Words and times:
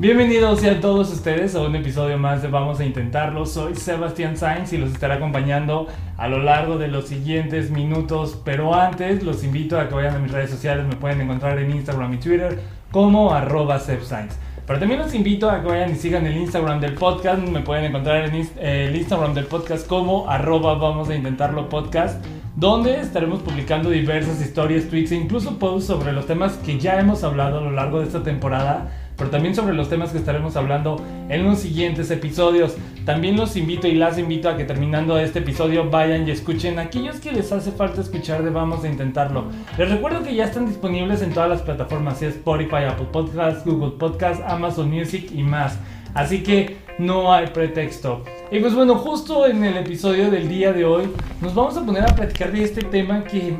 Bienvenidos 0.00 0.62
a 0.62 0.78
todos 0.78 1.12
ustedes 1.12 1.56
a 1.56 1.60
un 1.60 1.74
episodio 1.74 2.18
más 2.18 2.40
de 2.40 2.46
Vamos 2.46 2.78
a 2.78 2.84
Intentarlo. 2.84 3.44
Soy 3.46 3.74
Sebastián 3.74 4.36
Sainz 4.36 4.72
y 4.72 4.78
los 4.78 4.92
estaré 4.92 5.14
acompañando 5.14 5.88
a 6.16 6.28
lo 6.28 6.38
largo 6.38 6.78
de 6.78 6.86
los 6.86 7.08
siguientes 7.08 7.72
minutos. 7.72 8.40
Pero 8.44 8.76
antes 8.76 9.24
los 9.24 9.42
invito 9.42 9.76
a 9.76 9.88
que 9.88 9.96
vayan 9.96 10.14
a 10.14 10.20
mis 10.20 10.30
redes 10.30 10.50
sociales. 10.50 10.86
Me 10.86 10.94
pueden 10.94 11.20
encontrar 11.20 11.58
en 11.58 11.72
Instagram 11.72 12.14
y 12.14 12.18
Twitter 12.18 12.60
como 12.92 13.34
arroba 13.34 13.82
Pero 13.84 14.78
también 14.78 15.00
los 15.00 15.12
invito 15.14 15.50
a 15.50 15.62
que 15.62 15.66
vayan 15.66 15.90
y 15.90 15.96
sigan 15.96 16.24
el 16.26 16.36
Instagram 16.36 16.78
del 16.78 16.94
podcast. 16.94 17.42
Me 17.42 17.62
pueden 17.62 17.86
encontrar 17.86 18.24
en 18.24 18.46
el 18.56 18.94
Instagram 18.94 19.34
del 19.34 19.46
podcast 19.46 19.84
como 19.88 20.30
arroba 20.30 20.74
Vamos 20.74 21.08
a 21.08 21.16
Intentarlo 21.16 21.68
Podcast 21.68 22.24
donde 22.54 23.00
estaremos 23.00 23.40
publicando 23.40 23.88
diversas 23.88 24.40
historias, 24.40 24.88
tweets 24.88 25.12
e 25.12 25.14
incluso 25.14 25.60
posts 25.60 25.86
sobre 25.86 26.10
los 26.10 26.26
temas 26.26 26.54
que 26.56 26.76
ya 26.76 26.98
hemos 26.98 27.22
hablado 27.22 27.58
a 27.58 27.60
lo 27.60 27.70
largo 27.70 28.00
de 28.00 28.06
esta 28.06 28.24
temporada 28.24 28.90
pero 29.18 29.30
también 29.30 29.54
sobre 29.54 29.74
los 29.74 29.88
temas 29.88 30.12
que 30.12 30.18
estaremos 30.18 30.56
hablando 30.56 31.04
en 31.28 31.44
los 31.44 31.58
siguientes 31.58 32.10
episodios. 32.12 32.76
También 33.04 33.36
los 33.36 33.56
invito 33.56 33.88
y 33.88 33.94
las 33.96 34.16
invito 34.16 34.48
a 34.48 34.56
que 34.56 34.64
terminando 34.64 35.18
este 35.18 35.40
episodio 35.40 35.90
vayan 35.90 36.26
y 36.26 36.30
escuchen 36.30 36.78
aquellos 36.78 37.16
que 37.16 37.32
les 37.32 37.50
hace 37.50 37.72
falta 37.72 38.00
escuchar 38.00 38.44
de 38.44 38.50
Vamos 38.50 38.84
a 38.84 38.88
Intentarlo. 38.88 39.46
Les 39.76 39.90
recuerdo 39.90 40.22
que 40.22 40.34
ya 40.34 40.44
están 40.44 40.66
disponibles 40.66 41.20
en 41.22 41.32
todas 41.32 41.50
las 41.50 41.62
plataformas, 41.62 42.22
Spotify, 42.22 42.84
Apple 42.88 43.08
Podcasts, 43.12 43.64
Google 43.64 43.98
Podcasts, 43.98 44.42
Amazon 44.46 44.88
Music 44.88 45.32
y 45.34 45.42
más. 45.42 45.76
Así 46.14 46.44
que 46.44 46.76
no 46.98 47.32
hay 47.32 47.48
pretexto. 47.48 48.22
Y 48.52 48.60
pues 48.60 48.74
bueno, 48.74 48.94
justo 48.96 49.46
en 49.46 49.64
el 49.64 49.78
episodio 49.78 50.30
del 50.30 50.48
día 50.48 50.72
de 50.72 50.84
hoy 50.84 51.08
nos 51.40 51.54
vamos 51.54 51.76
a 51.76 51.84
poner 51.84 52.04
a 52.04 52.14
platicar 52.14 52.52
de 52.52 52.62
este 52.62 52.82
tema 52.82 53.24
que, 53.24 53.56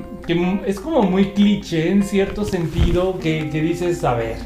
es 0.67 0.79
como 0.79 1.03
muy 1.03 1.33
cliché 1.33 1.91
en 1.91 2.05
cierto 2.05 2.45
sentido, 2.45 3.19
que, 3.19 3.51
que 3.51 3.61
dices, 3.61 4.05
a 4.05 4.15
ver, 4.15 4.37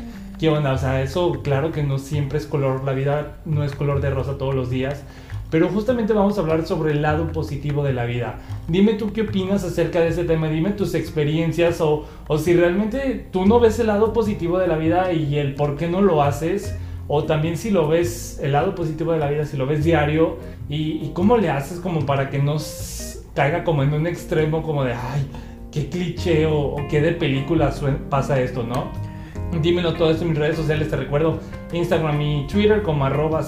¿qué 0.42 0.48
onda? 0.48 0.72
O 0.72 0.76
sea, 0.76 1.00
eso 1.02 1.40
claro 1.44 1.70
que 1.70 1.84
no 1.84 2.00
siempre 2.00 2.36
es 2.36 2.46
color, 2.46 2.82
la 2.82 2.94
vida 2.94 3.36
no 3.44 3.62
es 3.62 3.76
color 3.76 4.00
de 4.00 4.10
rosa 4.10 4.38
todos 4.38 4.56
los 4.56 4.70
días, 4.70 5.04
pero 5.52 5.68
justamente 5.68 6.14
vamos 6.14 6.36
a 6.36 6.40
hablar 6.40 6.66
sobre 6.66 6.90
el 6.90 7.00
lado 7.00 7.30
positivo 7.30 7.84
de 7.84 7.92
la 7.92 8.06
vida. 8.06 8.40
Dime 8.66 8.94
tú 8.94 9.12
qué 9.12 9.22
opinas 9.22 9.62
acerca 9.62 10.00
de 10.00 10.08
ese 10.08 10.24
tema, 10.24 10.48
dime 10.48 10.70
tus 10.70 10.96
experiencias 10.96 11.80
o, 11.80 12.06
o 12.26 12.38
si 12.38 12.54
realmente 12.54 13.24
tú 13.30 13.46
no 13.46 13.60
ves 13.60 13.78
el 13.78 13.86
lado 13.86 14.12
positivo 14.12 14.58
de 14.58 14.66
la 14.66 14.76
vida 14.76 15.12
y 15.12 15.36
el 15.36 15.54
por 15.54 15.76
qué 15.76 15.86
no 15.86 16.02
lo 16.02 16.24
haces, 16.24 16.76
o 17.06 17.22
también 17.22 17.56
si 17.56 17.70
lo 17.70 17.86
ves, 17.86 18.40
el 18.42 18.50
lado 18.50 18.74
positivo 18.74 19.12
de 19.12 19.20
la 19.20 19.30
vida, 19.30 19.46
si 19.46 19.56
lo 19.56 19.66
ves 19.66 19.84
diario 19.84 20.38
y, 20.68 21.08
cómo 21.10 21.36
le 21.36 21.50
haces 21.50 21.78
como 21.78 22.04
para 22.04 22.30
que 22.30 22.40
no 22.40 22.56
caiga 23.32 23.62
como 23.62 23.84
en 23.84 23.94
un 23.94 24.08
extremo 24.08 24.64
como 24.64 24.82
de, 24.82 24.94
ay, 24.94 25.24
qué 25.70 25.88
cliché 25.88 26.46
o, 26.46 26.74
o 26.74 26.88
qué 26.88 27.00
de 27.00 27.12
película 27.12 27.72
pasa 28.10 28.40
esto, 28.40 28.64
¿no? 28.64 29.11
Dímelo 29.60 29.92
todo 29.94 30.10
esto 30.10 30.22
en 30.22 30.30
mis 30.30 30.38
redes 30.38 30.56
sociales, 30.56 30.88
te 30.88 30.96
recuerdo 30.96 31.38
Instagram 31.72 32.20
y 32.20 32.46
Twitter 32.46 32.82
como 32.82 33.04
arroba 33.04 33.46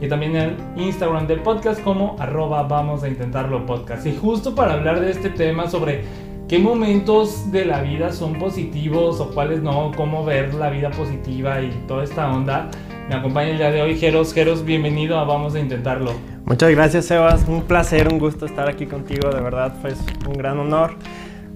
y 0.00 0.08
también 0.08 0.34
el 0.34 0.56
Instagram 0.76 1.26
del 1.26 1.40
podcast 1.40 1.82
como 1.82 2.16
arroba 2.18 2.62
vamos 2.62 3.02
a 3.02 3.08
intentarlo 3.08 3.66
podcast. 3.66 4.06
Y 4.06 4.16
justo 4.16 4.54
para 4.54 4.72
hablar 4.72 4.98
de 5.00 5.10
este 5.10 5.28
tema 5.28 5.68
sobre 5.68 6.02
qué 6.48 6.58
momentos 6.58 7.52
de 7.52 7.66
la 7.66 7.82
vida 7.82 8.12
son 8.12 8.38
positivos 8.38 9.20
o 9.20 9.30
cuáles 9.30 9.62
no, 9.62 9.92
cómo 9.94 10.24
ver 10.24 10.54
la 10.54 10.70
vida 10.70 10.90
positiva 10.90 11.60
y 11.60 11.70
toda 11.86 12.02
esta 12.04 12.32
onda, 12.32 12.70
me 13.08 13.14
acompaña 13.14 13.50
el 13.50 13.58
día 13.58 13.70
de 13.70 13.82
hoy 13.82 13.98
Jeros. 13.98 14.32
Jeros, 14.32 14.64
bienvenido 14.64 15.18
a 15.18 15.24
Vamos 15.24 15.54
a 15.54 15.60
Intentarlo. 15.60 16.12
Muchas 16.46 16.70
gracias 16.70 17.04
Sebas, 17.04 17.46
un 17.46 17.62
placer, 17.62 18.08
un 18.08 18.18
gusto 18.18 18.46
estar 18.46 18.68
aquí 18.68 18.86
contigo, 18.86 19.30
de 19.30 19.40
verdad 19.40 19.74
fue 19.82 19.92
un 20.26 20.32
gran 20.32 20.58
honor 20.58 20.96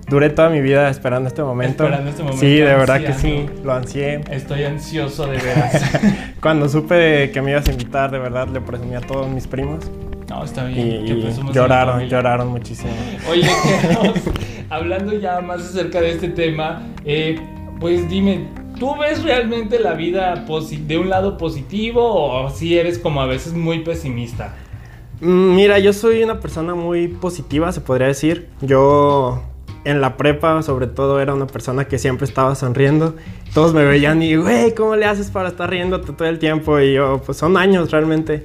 duré 0.09 0.31
toda 0.31 0.51
mi 0.51 0.61
vida 0.61 0.89
esperando 0.89 1.29
este 1.29 1.43
momento. 1.43 1.85
Esperando 1.85 2.11
este 2.11 2.23
momento. 2.23 2.41
Sí, 2.41 2.57
de 2.57 2.75
verdad 2.75 3.01
que 3.01 3.13
sí, 3.15 3.47
lo 3.63 3.73
ansié. 3.73 4.21
Estoy 4.31 4.65
ansioso 4.65 5.27
de 5.27 5.39
veras. 5.39 5.83
Cuando 6.41 6.69
supe 6.69 7.31
que 7.33 7.43
me 7.43 7.53
ibas 7.53 7.69
a 7.69 7.73
invitar, 7.73 8.11
de 8.11 8.19
verdad 8.19 8.49
le 8.49 8.61
presumí 8.61 8.95
a 8.95 9.01
todos 9.01 9.29
mis 9.29 9.47
primos. 9.47 9.91
No, 10.29 10.45
está 10.45 10.65
bien. 10.65 11.07
Y, 11.07 11.53
lloraron, 11.53 12.09
lloraron 12.09 12.49
muchísimo. 12.49 12.93
Oye, 13.31 13.49
hablando 14.71 15.13
ya 15.19 15.41
más 15.41 15.61
acerca 15.61 16.01
de 16.01 16.13
este 16.13 16.29
tema, 16.29 16.83
eh, 17.05 17.39
pues 17.81 18.09
dime, 18.09 18.49
¿tú 18.79 18.97
ves 18.97 19.23
realmente 19.23 19.79
la 19.79 19.95
vida 19.95 20.45
de 20.45 20.99
un 20.99 21.09
lado 21.09 21.37
positivo 21.37 22.45
o 22.45 22.51
si 22.51 22.79
eres 22.79 22.99
como 22.99 23.21
a 23.21 23.27
veces 23.27 23.53
muy 23.53 23.81
pesimista? 23.81 24.55
Mm, 25.21 25.55
mira, 25.55 25.79
yo 25.79 25.93
soy 25.93 26.23
una 26.23 26.41
persona 26.41 26.75
muy 26.75 27.09
positiva, 27.09 27.71
se 27.73 27.81
podría 27.81 28.09
decir. 28.09 28.49
Yo 28.61 29.43
en 29.85 30.01
la 30.01 30.17
prepa, 30.17 30.63
sobre 30.63 30.87
todo, 30.87 31.21
era 31.21 31.35
una 31.35 31.47
persona 31.47 31.87
que 31.87 31.99
siempre 31.99 32.27
estaba 32.27 32.55
sonriendo. 32.55 33.15
Todos 33.53 33.75
me 33.75 33.85
veían 33.85 34.23
y, 34.23 34.37
güey, 34.37 34.75
¿cómo 34.75 34.97
le 34.97 35.07
haces 35.07 35.31
para 35.31 35.49
estar 35.49 35.69
riéndote 35.69 36.13
todo 36.13 36.27
el 36.29 36.39
tiempo? 36.39 36.81
Y 36.81 36.95
yo, 36.95 37.23
pues 37.25 37.39
son 37.39 37.57
años 37.57 37.91
realmente. 37.91 38.45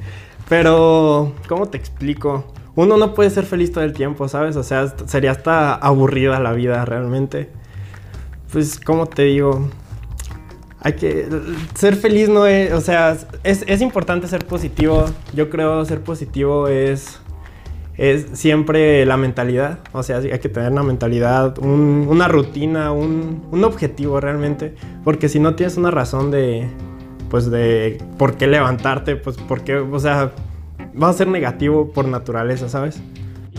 Pero, 0.50 1.34
¿cómo 1.48 1.68
te 1.68 1.78
explico? 1.78 2.52
Uno 2.76 2.98
no 2.98 3.14
puede 3.14 3.30
ser 3.30 3.46
feliz 3.46 3.72
todo 3.72 3.84
el 3.84 3.94
tiempo, 3.94 4.28
¿sabes? 4.28 4.56
O 4.56 4.64
sea, 4.64 4.94
sería 5.06 5.32
hasta 5.32 5.76
aburrida 5.76 6.40
la 6.40 6.54
vida 6.54 6.84
realmente. 6.86 7.50
Pues, 8.52 8.80
¿cómo 8.80 9.06
te 9.06 9.24
digo? 9.24 9.70
Hay 10.82 10.94
que... 10.94 11.28
Ser 11.76 11.96
feliz 11.96 12.30
no 12.30 12.46
es... 12.46 12.74
O 12.74 12.82
sea, 12.82 13.18
es, 13.44 13.64
es 13.68 13.82
importante 13.82 14.28
ser 14.28 14.46
positivo. 14.46 15.06
Yo 15.34 15.50
creo 15.50 15.84
ser 15.86 16.02
positivo 16.02 16.68
es 16.68 17.20
es 18.00 18.28
siempre 18.32 19.06
la 19.06 19.18
mentalidad. 19.18 19.80
O 19.92 20.04
sea, 20.04 20.18
hay 20.18 20.40
que 20.40 20.48
tener 20.48 20.72
una 20.72 20.84
mentalidad, 20.84 21.60
una 21.60 22.30
rutina, 22.30 22.94
un, 22.94 23.62
objetivo 23.64 24.22
realmente. 24.22 24.74
Porque 25.04 25.28
si 25.28 25.40
no 25.40 25.56
tienes 25.56 25.76
una 25.76 25.92
razón 25.92 26.32
de, 26.32 26.70
pues 27.30 27.52
de 27.52 28.02
por 28.18 28.38
qué 28.38 28.48
levantarte, 28.48 29.18
pues 29.18 29.36
porque, 29.38 29.76
o 29.76 30.00
sea, 30.00 30.32
va 31.02 31.10
a 31.10 31.14
ser 31.14 31.28
negativo 31.28 31.92
por 31.92 32.08
naturaleza, 32.08 32.70
¿sabes? 32.70 33.02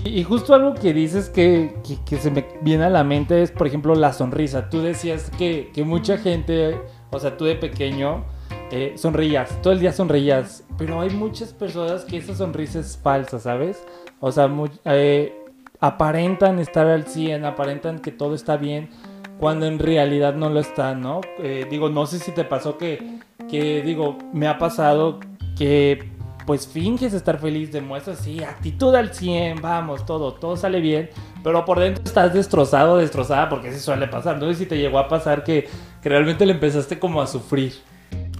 Y, 0.04 0.24
justo 0.24 0.54
algo 0.54 0.72
que 0.74 0.94
dices 0.94 1.28
que, 1.28 1.74
se 2.18 2.30
me 2.30 2.46
viene 2.62 2.84
a 2.84 2.88
la 2.88 3.04
mente 3.04 3.42
es, 3.42 3.50
por 3.50 3.66
ejemplo, 3.66 3.94
la 3.94 4.14
sonrisa. 4.14 4.70
Tú 4.70 4.80
decías 4.80 5.30
que, 5.36 5.70
mucha 5.84 6.16
gente, 6.16 6.80
o 7.10 7.18
sea, 7.18 7.36
tú 7.36 7.44
de 7.44 7.56
pequeño, 7.56 8.24
eh, 8.70 8.94
sonrías, 8.96 9.60
todo 9.60 9.74
el 9.74 9.80
día 9.80 9.92
sonrías, 9.92 10.64
pero 10.78 11.00
hay 11.00 11.10
muchas 11.10 11.52
personas 11.52 12.04
que 12.04 12.16
esa 12.16 12.34
sonrisa 12.34 12.80
es 12.80 12.96
falsa, 12.96 13.38
¿sabes? 13.38 13.84
O 14.20 14.30
sea, 14.32 14.50
eh, 14.84 15.34
aparentan 15.80 16.58
estar 16.58 16.86
al 16.86 17.06
100, 17.06 17.44
aparentan 17.44 17.98
que 17.98 18.12
todo 18.12 18.34
está 18.34 18.56
bien, 18.56 18.90
cuando 19.38 19.66
en 19.66 19.78
realidad 19.78 20.34
no 20.34 20.50
lo 20.50 20.60
está, 20.60 20.94
¿no? 20.94 21.22
Eh, 21.38 21.66
digo, 21.70 21.88
no 21.88 22.06
sé 22.06 22.18
si 22.18 22.32
te 22.32 22.44
pasó 22.44 22.76
que, 22.76 23.18
que, 23.48 23.82
digo, 23.82 24.18
me 24.32 24.46
ha 24.46 24.58
pasado 24.58 25.18
que 25.56 26.10
pues 26.46 26.66
finges 26.66 27.14
estar 27.14 27.38
feliz, 27.38 27.70
demuestras, 27.70 28.18
sí, 28.18 28.42
actitud 28.42 28.94
al 28.94 29.14
100, 29.14 29.62
vamos, 29.62 30.04
todo, 30.04 30.34
todo 30.34 30.56
sale 30.56 30.80
bien, 30.80 31.08
pero 31.42 31.64
por 31.64 31.78
dentro 31.78 32.02
estás 32.04 32.34
destrozado, 32.34 32.96
destrozada, 32.96 33.48
porque 33.48 33.68
eso 33.68 33.78
suele 33.78 34.08
pasar. 34.08 34.38
No 34.38 34.48
sé 34.48 34.54
si 34.56 34.66
te 34.66 34.76
llegó 34.76 34.98
a 34.98 35.08
pasar 35.08 35.44
que, 35.44 35.68
que 36.02 36.08
realmente 36.08 36.44
le 36.44 36.52
empezaste 36.52 36.98
como 36.98 37.22
a 37.22 37.26
sufrir. 37.26 37.74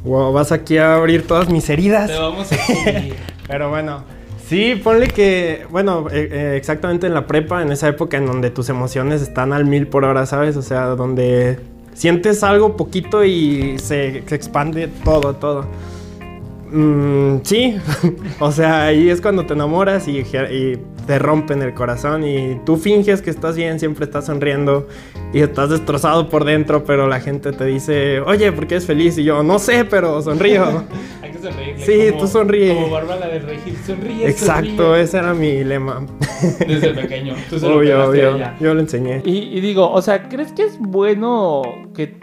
Wow, 0.02 0.32
vas 0.32 0.50
aquí 0.50 0.78
a 0.78 0.94
abrir 0.94 1.26
todas 1.26 1.48
mis 1.48 1.68
heridas. 1.70 2.10
Te 2.10 2.18
vamos 2.18 2.50
a 2.52 2.56
Pero 3.46 3.70
bueno, 3.70 4.04
Sí, 4.50 4.74
ponle 4.74 5.06
que, 5.06 5.64
bueno, 5.70 6.08
eh, 6.10 6.28
eh, 6.32 6.54
exactamente 6.56 7.06
en 7.06 7.14
la 7.14 7.28
prepa, 7.28 7.62
en 7.62 7.70
esa 7.70 7.86
época 7.86 8.16
en 8.16 8.26
donde 8.26 8.50
tus 8.50 8.68
emociones 8.68 9.22
están 9.22 9.52
al 9.52 9.64
mil 9.64 9.86
por 9.86 10.04
hora, 10.04 10.26
¿sabes? 10.26 10.56
O 10.56 10.62
sea, 10.62 10.86
donde 10.86 11.60
sientes 11.94 12.42
algo 12.42 12.76
poquito 12.76 13.24
y 13.24 13.78
se, 13.78 14.16
expande 14.16 14.88
todo, 15.04 15.36
todo. 15.36 15.66
Mm, 16.72 17.42
sí, 17.44 17.76
o 18.40 18.50
sea, 18.50 18.86
ahí 18.86 19.08
es 19.08 19.20
cuando 19.20 19.46
te 19.46 19.54
enamoras 19.54 20.08
y, 20.08 20.24
te 20.24 20.80
te 21.06 21.18
rompen 21.20 21.62
el 21.62 21.72
corazón 21.72 22.24
y 22.24 22.60
tú 22.66 22.76
finges 22.76 23.22
que 23.22 23.30
estás 23.30 23.54
bien, 23.54 23.78
siempre 23.78 24.04
estás 24.04 24.26
sonriendo 24.26 24.88
y 25.32 25.40
estás 25.40 25.70
destrozado 25.70 26.28
por 26.28 26.44
dentro, 26.44 26.84
pero 26.84 27.06
la 27.06 27.20
gente 27.20 27.52
te 27.52 27.66
dice, 27.66 28.20
oye, 28.20 28.50
¿por 28.50 28.66
qué 28.66 28.76
es 28.76 28.86
feliz? 28.86 29.16
Y 29.16 29.22
yo, 29.22 29.44
no 29.44 29.60
sé, 29.60 29.84
pero 29.84 30.20
sonrío. 30.22 30.84
Que 31.40 31.50
sonreír. 31.50 31.74
Sí, 31.78 32.18
tú 32.18 32.26
sonríe. 32.26 32.74
Como 32.74 32.90
Bárbara 32.90 33.28
de 33.28 33.38
Regil, 33.40 33.76
sonríe. 33.86 34.28
Exacto, 34.28 34.76
sonríe. 34.76 35.02
ese 35.02 35.18
era 35.18 35.34
mi 35.34 35.64
lema. 35.64 36.06
Desde 36.66 36.90
pequeño. 36.94 37.34
Tú 37.48 37.58
se 37.58 37.66
Obvio, 37.66 38.08
obvio. 38.08 38.36
ella. 38.36 38.56
Yo 38.60 38.74
lo 38.74 38.80
enseñé. 38.80 39.22
Y, 39.24 39.38
y 39.56 39.60
digo, 39.60 39.90
o 39.90 40.02
sea, 40.02 40.28
¿crees 40.28 40.52
que 40.52 40.64
es 40.64 40.78
bueno 40.78 41.62
que 41.94 42.18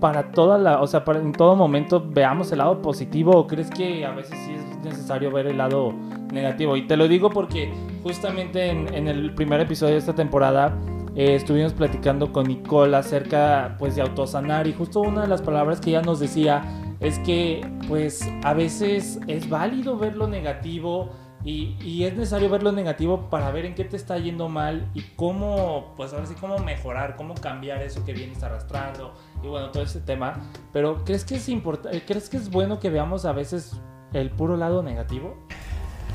para 0.00 0.32
toda 0.32 0.58
la, 0.58 0.80
o 0.80 0.86
sea, 0.86 1.04
para 1.04 1.20
en 1.20 1.32
todo 1.32 1.54
momento 1.54 2.04
veamos 2.04 2.50
el 2.50 2.58
lado 2.58 2.82
positivo 2.82 3.32
o 3.36 3.46
crees 3.46 3.70
que 3.70 4.04
a 4.04 4.10
veces 4.10 4.36
sí 4.44 4.52
es 4.54 4.84
necesario 4.84 5.30
ver 5.30 5.46
el 5.46 5.58
lado 5.58 5.92
negativo? 6.32 6.76
Y 6.76 6.86
te 6.86 6.96
lo 6.96 7.06
digo 7.06 7.30
porque 7.30 7.72
justamente 8.02 8.68
en, 8.70 8.92
en 8.92 9.06
el 9.06 9.32
primer 9.34 9.60
episodio 9.60 9.92
de 9.92 9.98
esta 10.00 10.14
temporada 10.14 10.76
eh, 11.14 11.34
estuvimos 11.34 11.72
platicando 11.74 12.32
con 12.32 12.48
Nicole 12.48 12.96
acerca 12.96 13.76
pues 13.78 13.94
de 13.94 14.02
autosanar 14.02 14.66
y 14.66 14.72
justo 14.72 15.00
una 15.00 15.22
de 15.22 15.28
las 15.28 15.42
palabras 15.42 15.78
que 15.80 15.90
ella 15.90 16.02
nos 16.02 16.18
decía 16.18 16.64
es 17.02 17.18
que 17.20 17.66
pues 17.88 18.28
a 18.44 18.54
veces 18.54 19.18
es 19.26 19.48
válido 19.48 19.98
ver 19.98 20.16
lo 20.16 20.28
negativo 20.28 21.10
y, 21.44 22.04
es 22.04 22.14
necesario 22.14 22.48
ver 22.48 22.62
lo 22.62 22.70
negativo 22.70 23.28
para 23.28 23.50
ver 23.50 23.64
en 23.66 23.74
qué 23.74 23.84
te 23.84 23.96
está 23.96 24.16
yendo 24.16 24.48
mal 24.48 24.88
y 24.94 25.02
cómo, 25.16 25.92
pues 25.96 26.12
ahora 26.12 26.26
sí, 26.26 26.34
mejorar, 26.64 27.16
cómo 27.16 27.34
cambiar 27.34 27.82
eso 27.82 28.04
que 28.04 28.12
vienes 28.12 28.44
arrastrando 28.44 29.12
y 29.42 29.48
bueno, 29.48 29.70
todo 29.70 29.82
ese 29.82 30.00
tema. 30.00 30.34
Pero 30.72 31.04
¿crees 31.04 31.24
que 31.24 31.34
es 31.34 31.50
crees 32.06 32.28
que 32.28 32.36
es 32.36 32.48
bueno 32.48 32.78
que 32.78 32.90
veamos 32.90 33.24
a 33.24 33.32
veces 33.32 33.72
el 34.12 34.30
puro 34.30 34.56
lado 34.56 34.84
negativo? 34.84 35.36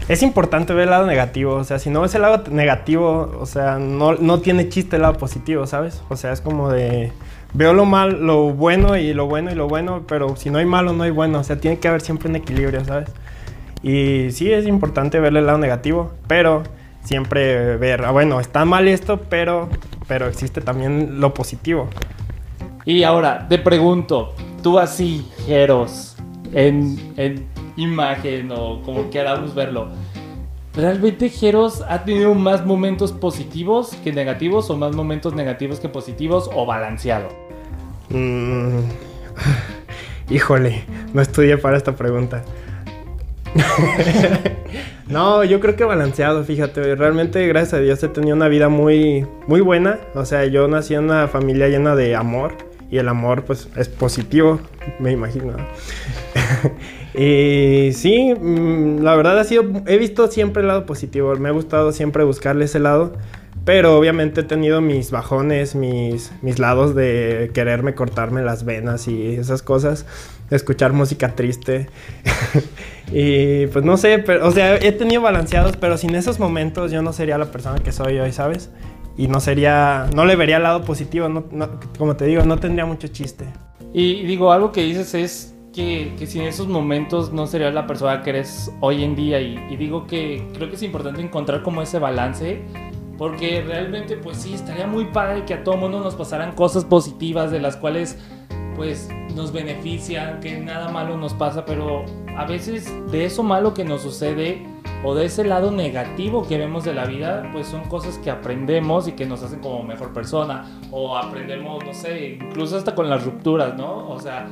Es 0.07 0.23
importante 0.23 0.73
ver 0.73 0.85
el 0.85 0.91
lado 0.91 1.05
negativo, 1.05 1.55
o 1.55 1.63
sea, 1.65 1.79
si 1.79 1.89
no 1.89 1.99
ves 1.99 2.15
el 2.15 2.21
lado 2.21 2.43
negativo, 2.49 3.37
o 3.37 3.45
sea, 3.45 3.77
no, 3.77 4.13
no 4.13 4.39
tiene 4.39 4.69
chiste 4.69 4.95
el 4.95 5.01
lado 5.01 5.17
positivo, 5.17 5.67
¿sabes? 5.67 6.01
O 6.07 6.15
sea, 6.15 6.31
es 6.31 6.39
como 6.39 6.69
de, 6.69 7.11
veo 7.53 7.73
lo 7.73 7.85
mal, 7.85 8.25
lo 8.25 8.53
bueno 8.53 8.97
y 8.97 9.13
lo 9.13 9.27
bueno 9.27 9.51
y 9.51 9.55
lo 9.55 9.67
bueno, 9.67 10.03
pero 10.07 10.35
si 10.35 10.49
no 10.49 10.59
hay 10.59 10.65
malo, 10.65 10.93
no 10.93 11.03
hay 11.03 11.11
bueno, 11.11 11.39
o 11.39 11.43
sea, 11.43 11.59
tiene 11.59 11.79
que 11.79 11.87
haber 11.87 12.01
siempre 12.01 12.29
un 12.29 12.35
equilibrio, 12.35 12.83
¿sabes? 12.85 13.09
Y 13.83 14.31
sí, 14.31 14.51
es 14.51 14.67
importante 14.67 15.19
ver 15.19 15.35
el 15.35 15.45
lado 15.45 15.57
negativo, 15.57 16.11
pero 16.27 16.63
siempre 17.03 17.77
ver, 17.77 18.03
ah, 18.05 18.11
bueno, 18.11 18.39
está 18.39 18.65
mal 18.65 18.87
esto, 18.87 19.21
pero, 19.29 19.69
pero 20.07 20.27
existe 20.27 20.61
también 20.61 21.19
lo 21.19 21.33
positivo. 21.33 21.87
Y 22.85 23.03
ahora, 23.03 23.47
te 23.47 23.57
pregunto, 23.57 24.33
tú 24.63 24.79
así, 24.79 25.27
Jeros, 25.45 26.15
en, 26.53 27.13
en 27.17 27.45
imagen 27.75 28.51
o 28.51 28.81
como 28.81 29.09
queramos 29.09 29.53
verlo, 29.53 29.89
¿realmente 30.77 31.29
Jeros 31.29 31.83
ha 31.89 32.05
tenido 32.05 32.33
más 32.35 32.65
momentos 32.65 33.11
positivos 33.11 33.97
que 34.03 34.13
negativos 34.13 34.69
o 34.69 34.77
más 34.77 34.95
momentos 34.95 35.33
negativos 35.33 35.79
que 35.79 35.89
positivos 35.89 36.49
o 36.53 36.65
balanceado? 36.65 37.27
Mm, 38.09 38.79
híjole, 40.29 40.83
no 41.13 41.21
estudié 41.21 41.57
para 41.57 41.75
esta 41.77 41.95
pregunta. 41.95 42.43
no, 45.07 45.43
yo 45.43 45.59
creo 45.59 45.75
que 45.75 45.83
balanceado, 45.83 46.43
fíjate. 46.43 46.95
Realmente, 46.95 47.45
gracias 47.47 47.73
a 47.73 47.79
Dios, 47.79 48.01
he 48.03 48.07
tenido 48.07 48.35
una 48.35 48.47
vida 48.47 48.69
muy, 48.69 49.25
muy 49.47 49.61
buena. 49.61 49.99
O 50.13 50.25
sea, 50.25 50.45
yo 50.45 50.67
nací 50.67 50.93
en 50.93 51.05
una 51.05 51.27
familia 51.27 51.67
llena 51.67 51.95
de 51.95 52.15
amor. 52.15 52.55
Y 52.89 52.99
el 52.99 53.09
amor, 53.09 53.43
pues, 53.43 53.67
es 53.75 53.89
positivo, 53.89 54.61
me 54.99 55.11
imagino. 55.11 55.57
y 57.13 57.91
sí, 57.93 58.33
mm, 58.33 58.99
la 59.01 59.15
verdad 59.15 59.39
ha 59.39 59.43
sido. 59.43 59.63
He 59.85 59.97
visto 59.97 60.27
siempre 60.29 60.61
el 60.61 60.67
lado 60.67 60.85
positivo. 60.85 61.35
Me 61.35 61.49
ha 61.49 61.51
gustado 61.51 61.91
siempre 61.91 62.23
buscarle 62.23 62.65
ese 62.65 62.79
lado. 62.79 63.13
Pero 63.65 63.97
obviamente 63.97 64.41
he 64.41 64.43
tenido 64.45 64.79
mis 64.79 65.11
bajones, 65.11 65.75
mis, 65.75 66.31
mis 66.41 66.57
lados 66.57 66.95
de 66.95 67.51
quererme 67.53 67.95
cortarme 67.95 68.41
las 68.41 68.63
venas 68.63 69.09
y 69.09 69.35
esas 69.35 69.61
cosas. 69.61 70.05
Escuchar 70.51 70.93
música 70.93 71.35
triste. 71.35 71.89
y 73.11 73.67
pues 73.67 73.83
no 73.83 73.97
sé, 73.97 74.19
pero, 74.19 74.47
o 74.47 74.51
sea, 74.51 74.75
he 74.77 74.93
tenido 74.93 75.21
balanceados, 75.21 75.75
pero 75.75 75.97
sin 75.97 76.15
esos 76.15 76.39
momentos 76.39 76.91
yo 76.93 77.01
no 77.01 77.11
sería 77.11 77.37
la 77.37 77.51
persona 77.51 77.79
que 77.79 77.91
soy 77.91 78.17
hoy, 78.19 78.31
¿sabes? 78.31 78.69
Y 79.17 79.27
no 79.27 79.41
sería, 79.41 80.07
no 80.15 80.23
le 80.23 80.37
vería 80.37 80.57
el 80.57 80.63
lado 80.63 80.83
positivo, 80.85 81.27
no- 81.27 81.43
no- 81.51 81.79
como 81.97 82.15
te 82.15 82.23
digo, 82.25 82.43
no 82.43 82.59
tendría 82.59 82.85
mucho 82.85 83.09
chiste. 83.09 83.43
Y 83.93 84.23
digo, 84.23 84.53
algo 84.53 84.71
que 84.71 84.83
dices 84.83 85.13
es 85.13 85.55
que, 85.77 86.15
que 86.17 86.25
sin 86.25 86.41
esos 86.41 86.67
momentos 86.67 87.31
no 87.31 87.45
serías 87.45 87.71
la 87.71 87.85
persona 87.85 88.23
que 88.23 88.31
eres 88.31 88.73
hoy 88.81 89.03
en 89.03 89.15
día. 89.15 89.39
Y, 89.39 89.63
y 89.69 89.77
digo 89.77 90.07
que 90.07 90.43
creo 90.55 90.69
que 90.69 90.75
es 90.75 90.81
importante 90.81 91.21
encontrar 91.21 91.61
como 91.61 91.83
ese 91.83 91.99
balance. 91.99 92.63
Porque 93.15 93.61
realmente, 93.61 94.17
pues 94.17 94.37
sí, 94.37 94.55
estaría 94.55 94.87
muy 94.87 95.05
padre 95.05 95.45
que 95.45 95.53
a 95.53 95.63
todo 95.63 95.77
mundo 95.77 95.99
nos 95.99 96.15
pasaran 96.15 96.53
cosas 96.53 96.83
positivas 96.83 97.51
de 97.51 97.59
las 97.59 97.77
cuales, 97.77 98.17
pues, 98.75 99.09
nos 99.35 99.51
benefician, 99.51 100.39
que 100.39 100.57
nada 100.59 100.89
malo 100.89 101.15
nos 101.15 101.35
pasa, 101.35 101.63
pero 101.63 102.05
a 102.35 102.45
veces 102.45 102.91
de 103.11 103.25
eso 103.25 103.43
malo 103.43 103.75
que 103.75 103.83
nos 103.83 104.01
sucede 104.01 104.65
o 105.03 105.13
de 105.13 105.25
ese 105.25 105.43
lado 105.43 105.69
negativo 105.69 106.47
que 106.47 106.57
vemos 106.57 106.85
de 106.85 106.93
la 106.95 107.05
vida, 107.05 107.49
pues 107.53 107.67
son 107.67 107.83
cosas 107.83 108.17
que 108.17 108.31
aprendemos 108.31 109.07
y 109.07 109.11
que 109.11 109.27
nos 109.27 109.43
hacen 109.43 109.59
como 109.59 109.83
mejor 109.83 110.11
persona. 110.11 110.79
O 110.91 111.15
aprendemos, 111.15 111.85
no 111.85 111.93
sé, 111.93 112.39
incluso 112.41 112.77
hasta 112.77 112.95
con 112.95 113.09
las 113.09 113.23
rupturas, 113.23 113.75
¿no? 113.75 114.09
O 114.09 114.19
sea, 114.19 114.47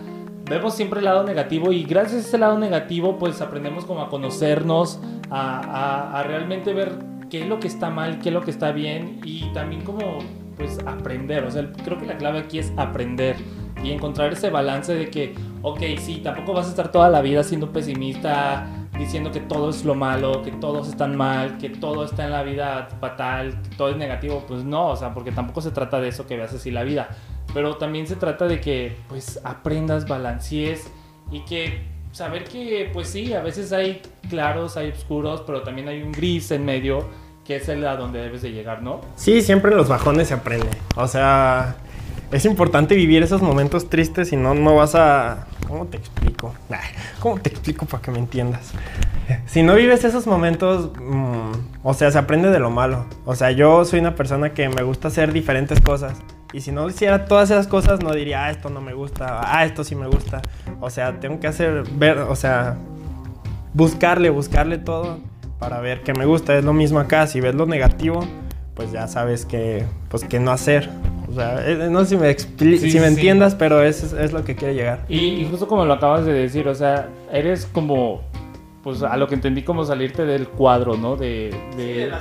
vemos 0.49 0.75
siempre 0.75 0.99
el 0.99 1.05
lado 1.05 1.23
negativo 1.23 1.71
y 1.71 1.83
gracias 1.83 2.23
a 2.25 2.27
ese 2.27 2.37
lado 2.37 2.57
negativo, 2.59 3.17
pues 3.17 3.41
aprendemos 3.41 3.85
como 3.85 4.01
a 4.01 4.09
conocernos, 4.09 4.99
a, 5.29 5.59
a- 5.59 6.19
a 6.19 6.23
realmente 6.23 6.73
ver 6.73 6.91
qué 7.29 7.41
es 7.41 7.47
lo 7.47 7.59
que 7.59 7.67
está 7.67 7.89
mal, 7.89 8.19
qué 8.19 8.29
es 8.29 8.33
lo 8.33 8.41
que 8.41 8.51
está 8.51 8.71
bien 8.71 9.19
y 9.23 9.51
también 9.53 9.81
como, 9.83 10.19
pues, 10.57 10.77
aprender. 10.85 11.43
O 11.45 11.51
sea, 11.51 11.67
creo 11.83 11.97
que 11.97 12.05
la 12.05 12.17
clave 12.17 12.39
aquí 12.39 12.59
es 12.59 12.71
aprender 12.77 13.35
y 13.83 13.91
encontrar 13.91 14.31
ese 14.33 14.49
balance 14.51 14.93
de 14.93 15.09
que, 15.09 15.35
ok, 15.63 15.81
sí, 15.99 16.21
tampoco 16.23 16.53
vas 16.53 16.67
a 16.67 16.69
estar 16.69 16.91
toda 16.91 17.09
la 17.09 17.21
vida 17.21 17.43
siendo 17.43 17.71
pesimista, 17.71 18.67
diciendo 18.97 19.31
que 19.31 19.39
todo 19.41 19.69
es 19.71 19.83
lo 19.83 19.95
malo, 19.95 20.41
que 20.43 20.51
todos 20.51 20.87
están 20.87 21.15
mal, 21.17 21.57
que 21.57 21.69
todo 21.69 22.05
está 22.05 22.25
en 22.25 22.31
la 22.31 22.43
vida 22.43 22.87
fatal, 23.01 23.61
que 23.63 23.75
todo 23.75 23.89
es 23.89 23.97
negativo, 23.97 24.45
pues 24.47 24.63
no, 24.63 24.87
o 24.89 24.95
sea, 24.95 25.13
porque 25.13 25.31
tampoco 25.31 25.61
se 25.61 25.71
trata 25.71 25.99
de 25.99 26.07
eso 26.09 26.25
que 26.27 26.37
veas 26.37 26.53
así 26.53 26.71
la 26.71 26.83
vida, 26.83 27.09
pero 27.55 27.77
también 27.77 28.05
se 28.05 28.17
trata 28.17 28.47
de 28.47 28.59
que 28.59 28.97
pues 29.07 29.39
aprendas, 29.45 30.09
balancees 30.09 30.87
y 31.31 31.39
que 31.45 31.85
saber 32.11 32.43
que 32.43 32.89
pues 32.91 33.07
sí, 33.07 33.33
a 33.33 33.41
veces 33.41 33.71
hay 33.71 34.01
claros, 34.29 34.75
hay 34.75 34.89
oscuros, 34.89 35.41
pero 35.47 35.61
también 35.63 35.87
hay 35.87 36.03
un 36.03 36.11
gris 36.11 36.51
en 36.51 36.65
medio 36.65 37.07
que 37.45 37.55
es 37.55 37.69
el 37.69 37.87
a 37.87 37.95
donde 37.95 38.19
debes 38.19 38.41
de 38.41 38.51
llegar, 38.51 38.83
¿no? 38.83 38.99
Sí, 39.15 39.41
siempre 39.41 39.71
en 39.71 39.77
los 39.77 39.87
bajones 39.87 40.27
se 40.27 40.33
aprende. 40.33 40.67
O 40.97 41.07
sea, 41.07 41.77
es 42.29 42.43
importante 42.43 42.93
vivir 42.93 43.23
esos 43.23 43.41
momentos 43.41 43.89
tristes 43.89 44.33
y 44.33 44.35
no, 44.35 44.53
no 44.53 44.75
vas 44.75 44.95
a... 44.95 45.47
¿Cómo 45.65 45.85
te 45.85 45.95
explico? 45.95 46.53
¿Cómo 47.21 47.39
te 47.39 47.51
explico 47.51 47.85
para 47.85 48.03
que 48.03 48.11
me 48.11 48.19
entiendas? 48.19 48.73
Si 49.45 49.63
no 49.63 49.75
vives 49.75 50.03
esos 50.03 50.27
momentos, 50.27 50.91
mm, 50.99 51.51
o 51.83 51.93
sea, 51.93 52.11
se 52.11 52.17
aprende 52.17 52.49
de 52.49 52.59
lo 52.59 52.69
malo. 52.69 53.05
O 53.23 53.33
sea, 53.33 53.51
yo 53.51 53.85
soy 53.85 54.01
una 54.01 54.13
persona 54.15 54.53
que 54.53 54.67
me 54.67 54.83
gusta 54.83 55.07
hacer 55.07 55.31
diferentes 55.31 55.79
cosas. 55.79 56.21
Y 56.53 56.61
si 56.61 56.71
no 56.71 56.87
hiciera 56.87 57.25
todas 57.25 57.49
esas 57.51 57.67
cosas, 57.67 58.01
no 58.01 58.13
diría, 58.13 58.45
ah, 58.45 58.51
esto 58.51 58.69
no 58.69 58.79
me 58.81 58.93
gusta, 58.93 59.41
ah, 59.43 59.65
esto 59.65 59.83
sí 59.83 59.95
me 59.95 60.07
gusta. 60.07 60.41
O 60.79 60.89
sea, 60.89 61.19
tengo 61.19 61.39
que 61.39 61.47
hacer, 61.47 61.83
ver, 61.97 62.19
o 62.19 62.35
sea, 62.35 62.77
buscarle, 63.73 64.29
buscarle 64.29 64.77
todo 64.77 65.19
para 65.59 65.79
ver 65.79 66.01
qué 66.01 66.13
me 66.13 66.25
gusta. 66.25 66.55
Es 66.57 66.63
lo 66.63 66.73
mismo 66.73 66.99
acá, 66.99 67.27
si 67.27 67.41
ves 67.41 67.55
lo 67.55 67.65
negativo, 67.65 68.25
pues 68.73 68.91
ya 68.91 69.07
sabes 69.07 69.45
que, 69.45 69.85
pues, 70.09 70.23
que 70.23 70.39
no 70.39 70.51
hacer. 70.51 70.89
O 71.29 71.33
sea, 71.33 71.67
eh, 71.67 71.87
no 71.89 72.01
sé 72.01 72.11
si 72.11 72.17
me, 72.17 72.29
expli- 72.29 72.77
Sí, 72.77 72.91
si 72.91 72.99
me 72.99 73.07
sí. 73.07 73.15
entiendas, 73.15 73.55
pero 73.55 73.81
es, 73.83 74.13
es 74.13 74.31
lo 74.31 74.43
que 74.45 74.55
quiero 74.55 74.73
llegar. 74.73 74.99
Y, 75.09 75.17
y 75.19 75.47
justo 75.49 75.67
como 75.67 75.85
lo 75.85 75.93
acabas 75.93 76.25
de 76.25 76.33
decir, 76.33 76.67
o 76.67 76.75
sea, 76.75 77.09
eres 77.33 77.65
como, 77.65 78.21
pues 78.83 79.01
a 79.01 79.17
lo 79.17 79.27
que 79.27 79.35
entendí 79.35 79.63
como 79.63 79.83
salirte 79.83 80.23
del 80.25 80.47
cuadro, 80.47 80.95
¿no? 80.95 81.15
De, 81.17 81.53
de- 81.75 82.11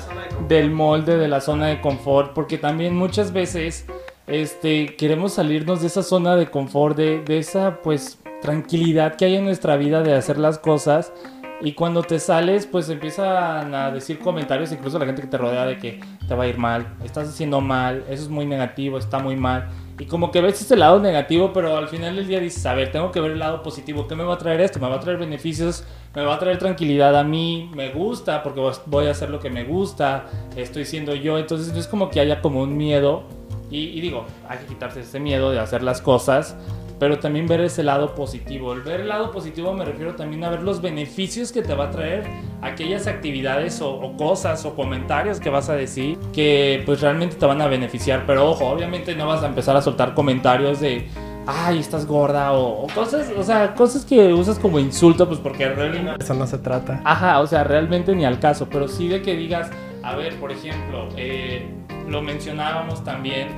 del 0.49 0.71
molde, 0.71 1.19
de 1.19 1.29
la 1.29 1.41
zona 1.41 1.67
de 1.67 1.81
confort, 1.81 2.33
porque 2.33 2.57
también 2.59 2.97
muchas 2.97 3.33
veces 3.33 3.85
este, 4.27 4.97
queremos 4.97 5.35
salirnos 5.35 5.81
de 5.81 5.89
esa 5.89 6.03
zona 6.03 6.37
de 6.37 6.51
confort, 6.51 6.97
de, 6.97 7.23
de 7.23 7.39
esa 7.39 7.81
pues 7.83 8.19
tranquilidad 8.43 9.17
que 9.17 9.25
hay 9.25 9.37
en 9.37 9.45
nuestra 9.45 9.77
vida 9.77 10.03
de 10.03 10.15
hacer 10.15 10.39
las 10.39 10.59
cosas. 10.59 11.13
Y 11.61 11.73
cuando 11.73 12.03
te 12.03 12.19
sales, 12.19 12.67
pues 12.67 12.91
empiezan 12.91 13.75
a 13.75 13.91
decir 13.91 14.19
comentarios, 14.19 14.71
incluso 14.73 14.99
la 14.99 15.07
gente 15.07 15.23
que 15.23 15.29
te 15.29 15.39
rodea, 15.39 15.65
de 15.65 15.79
que 15.79 16.01
te 16.29 16.35
va 16.35 16.45
a 16.45 16.47
ir 16.47 16.59
mal, 16.59 16.95
estás 17.03 17.29
haciendo 17.29 17.61
mal, 17.61 18.05
eso 18.11 18.25
es 18.25 18.29
muy 18.29 18.45
negativo, 18.45 18.99
está 18.99 19.19
muy 19.19 19.37
mal. 19.37 19.71
Y 19.99 20.07
como 20.07 20.31
que 20.31 20.41
ves 20.41 20.61
ese 20.61 20.77
lado 20.77 20.99
negativo, 20.99 21.53
pero 21.55 21.77
al 21.77 21.89
final 21.89 22.17
del 22.17 22.27
día 22.27 22.41
dices, 22.41 22.67
a 22.67 22.75
ver, 22.75 22.91
tengo 22.91 23.13
que 23.13 23.21
ver 23.21 23.31
el 23.31 23.39
lado 23.39 23.63
positivo. 23.63 24.09
¿Qué 24.09 24.17
me 24.17 24.25
va 24.25 24.35
a 24.35 24.39
traer 24.39 24.61
esto? 24.61 24.81
Me 24.81 24.89
va 24.89 24.97
a 24.97 25.01
traer 25.01 25.19
beneficios, 25.19 25.85
me 26.15 26.23
va 26.23 26.35
a 26.35 26.39
traer 26.39 26.59
tranquilidad 26.59 27.17
a 27.17 27.23
mí, 27.23 27.71
me 27.75 27.91
gusta 27.91 28.43
porque 28.43 28.61
voy 28.87 29.07
a 29.07 29.13
hacer 29.13 29.31
lo 29.31 29.39
que 29.39 29.51
me 29.51 29.65
gusta, 29.65 30.27
estoy 30.57 30.85
siendo 30.85 31.15
yo. 31.15 31.39
Entonces 31.39 31.73
no 31.73 31.79
es 31.79 31.87
como 31.87 32.11
que 32.11 32.21
haya 32.21 32.43
como 32.43 32.61
un 32.61 32.77
miedo. 32.77 33.23
Y, 33.71 33.79
y 33.89 34.01
digo, 34.01 34.27
hay 34.49 34.59
que 34.59 34.67
quitarse 34.67 35.01
ese 35.01 35.21
miedo 35.21 35.51
de 35.51 35.59
hacer 35.59 35.83
las 35.83 36.01
cosas, 36.01 36.57
pero 36.99 37.19
también 37.19 37.47
ver 37.47 37.61
ese 37.61 37.83
lado 37.83 38.15
positivo. 38.15 38.73
El 38.73 38.83
ver 38.83 39.01
el 39.01 39.09
lado 39.09 39.31
positivo 39.31 39.73
me 39.73 39.85
refiero 39.85 40.15
también 40.15 40.45
a 40.45 40.51
ver 40.51 40.63
los 40.63 40.81
beneficios 40.81 41.53
que 41.53 41.63
te 41.63 41.75
va 41.75 41.87
a 41.87 41.91
traer 41.91 42.25
aquellas 42.63 43.07
actividades 43.07 43.81
o, 43.81 43.95
o, 43.95 44.17
cosas 44.17 44.65
o 44.65 44.75
comentarios 44.75 45.41
que 45.41 45.51
vas 45.51 45.69
a 45.69 45.75
decir 45.75 46.19
que 46.33 46.83
pues 46.87 47.01
realmente 47.01 47.37
te 47.37 47.47
van 47.47 47.61
a 47.61 47.67
beneficiar. 47.67 48.25
Pero 48.27 48.51
ojo, 48.51 48.67
obviamente 48.67 49.15
no 49.15 49.27
vas 49.27 49.43
a 49.43 49.47
empezar 49.47 49.77
a 49.77 49.83
soltar 49.83 50.15
comentarios 50.15 50.81
de 50.81 51.09
ay, 51.47 51.79
estás 51.79 52.07
gorda 52.07 52.53
o, 52.53 52.87
cosas, 52.95 53.31
o 53.37 53.43
sea, 53.43 53.75
cosas 53.75 54.05
que 54.05 54.33
usas 54.33 54.59
como 54.59 54.79
insulto, 54.79 55.27
pues 55.29 55.41
porque 55.41 55.69
realmente... 55.69 56.25
Eso 56.25 56.35
no 56.35 56.47
se 56.47 56.59
trata. 56.59 57.01
Ajá, 57.05 57.41
o 57.41 57.47
sea, 57.47 57.65
realmente 57.65 58.15
ni 58.15 58.25
al 58.25 58.39
caso, 58.39 58.69
pero 58.71 58.89
sí 58.89 59.09
de 59.09 59.23
que 59.23 59.37
digas, 59.37 59.71
a 60.03 60.17
ver, 60.17 60.35
por 60.37 60.53
ejemplo, 60.53 61.09
eh, 61.17 61.69
lo 62.09 62.23
mencionábamos 62.23 63.05
también, 63.05 63.49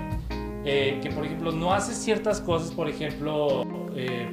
eh, 0.65 0.99
que 1.03 1.11
por 1.11 1.25
ejemplo 1.25 1.53
no 1.53 1.73
haces 1.73 1.97
ciertas 1.97 2.41
cosas, 2.41 2.71
por 2.73 2.89
ejemplo... 2.89 3.65
Eh, 3.95 4.29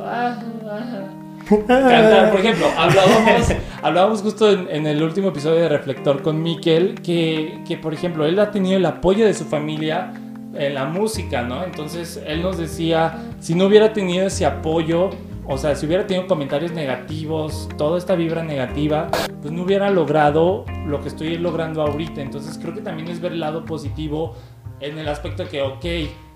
ah, 0.00 0.42
ah, 0.64 1.16
Cantar, 1.48 2.30
por 2.30 2.40
ejemplo, 2.40 2.66
hablábamos, 2.76 3.48
hablábamos 3.82 4.22
justo 4.22 4.50
en, 4.50 4.68
en, 4.70 4.86
el 4.86 5.02
último 5.02 5.28
episodio 5.28 5.62
de 5.62 5.68
Reflector 5.68 6.22
con 6.22 6.42
Miquel, 6.42 7.00
que, 7.02 7.62
que 7.66 7.76
por 7.76 7.94
ejemplo 7.94 8.24
él 8.26 8.38
ha 8.38 8.50
tenido 8.50 8.76
el 8.76 8.86
apoyo 8.86 9.24
de 9.24 9.34
su 9.34 9.46
familia 9.46 10.12
en 10.54 10.74
la 10.74 10.84
música, 10.84 11.42
¿no? 11.42 11.64
Entonces 11.64 12.22
él 12.26 12.42
nos 12.42 12.58
decía, 12.58 13.18
si 13.40 13.54
no 13.54 13.66
hubiera 13.66 13.92
tenido 13.92 14.26
ese 14.26 14.46
apoyo, 14.46 15.10
o 15.46 15.58
sea, 15.58 15.74
si 15.74 15.86
hubiera 15.86 16.06
tenido 16.06 16.26
comentarios 16.26 16.72
negativos, 16.72 17.68
toda 17.76 17.98
esta 17.98 18.14
vibra 18.14 18.42
negativa, 18.42 19.08
pues 19.40 19.52
no 19.52 19.62
hubiera 19.62 19.90
logrado 19.90 20.64
lo 20.86 21.00
que 21.00 21.08
estoy 21.08 21.36
logrando 21.38 21.82
ahorita. 21.82 22.20
Entonces 22.20 22.58
creo 22.58 22.74
que 22.74 22.80
también 22.80 23.08
es 23.08 23.20
ver 23.20 23.32
el 23.32 23.40
lado 23.40 23.64
positivo 23.64 24.34
en 24.80 24.98
el 24.98 25.08
aspecto 25.08 25.48
que, 25.48 25.62
ok, 25.62 25.84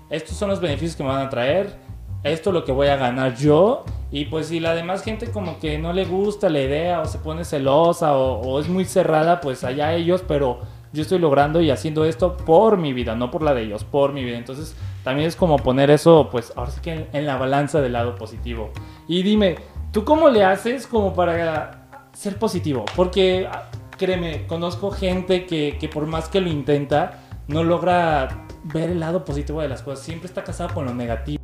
estos 0.09 0.35
son 0.35 0.49
los 0.49 0.59
beneficios 0.59 0.95
que 0.95 1.03
me 1.03 1.09
van 1.09 1.25
a 1.25 1.29
traer, 1.29 1.75
esto 2.23 2.49
es 2.49 2.53
lo 2.53 2.65
que 2.65 2.71
voy 2.71 2.87
a 2.87 2.95
ganar 2.95 3.35
yo. 3.35 3.85
Y 4.11 4.25
pues 4.25 4.47
si 4.47 4.59
la 4.59 4.73
demás 4.75 5.03
gente 5.03 5.31
como 5.31 5.59
que 5.59 5.77
no 5.77 5.93
le 5.93 6.05
gusta 6.05 6.49
la 6.49 6.61
idea 6.61 7.01
o 7.01 7.05
se 7.05 7.17
pone 7.17 7.43
celosa 7.43 8.15
o, 8.15 8.41
o 8.41 8.59
es 8.59 8.67
muy 8.67 8.85
cerrada, 8.85 9.41
pues 9.41 9.63
allá 9.63 9.93
ellos, 9.93 10.23
pero 10.27 10.59
yo 10.95 11.01
estoy 11.01 11.19
logrando 11.19 11.61
y 11.61 11.69
haciendo 11.69 12.05
esto 12.05 12.37
por 12.37 12.77
mi 12.77 12.93
vida, 12.93 13.15
no 13.15 13.29
por 13.29 13.43
la 13.43 13.53
de 13.53 13.63
ellos, 13.63 13.83
por 13.83 14.13
mi 14.13 14.23
vida. 14.23 14.37
Entonces, 14.37 14.75
también 15.03 15.27
es 15.27 15.35
como 15.35 15.57
poner 15.57 15.91
eso, 15.91 16.29
pues, 16.31 16.53
ahora 16.55 16.71
sí 16.71 16.79
que 16.81 17.07
en, 17.11 17.25
la 17.25 17.37
balanza 17.37 17.81
del 17.81 17.93
lado 17.93 18.15
positivo. 18.15 18.71
Y 19.07 19.23
dime, 19.23 19.55
¿tú 19.91 20.03
cómo 20.03 20.29
le 20.29 20.43
haces 20.43 20.87
como 20.87 21.13
para 21.13 21.87
ser 22.13 22.37
positivo? 22.37 22.85
Porque, 22.95 23.47
ah, 23.51 23.69
créeme, 23.97 24.47
conozco 24.47 24.91
gente 24.91 25.45
que, 25.45 25.77
que 25.79 25.87
por 25.87 26.05
más 26.07 26.29
que 26.29 26.41
lo 26.41 26.49
intenta, 26.49 27.19
no 27.47 27.63
logra 27.63 28.45
ver 28.63 28.89
el 28.89 28.99
lado 28.99 29.23
positivo 29.25 29.61
de 29.61 29.69
las 29.69 29.81
cosas. 29.81 30.05
Siempre 30.05 30.27
está 30.27 30.43
casado 30.43 30.73
con 30.73 30.85
lo 30.85 30.93
negativo. 30.93 31.43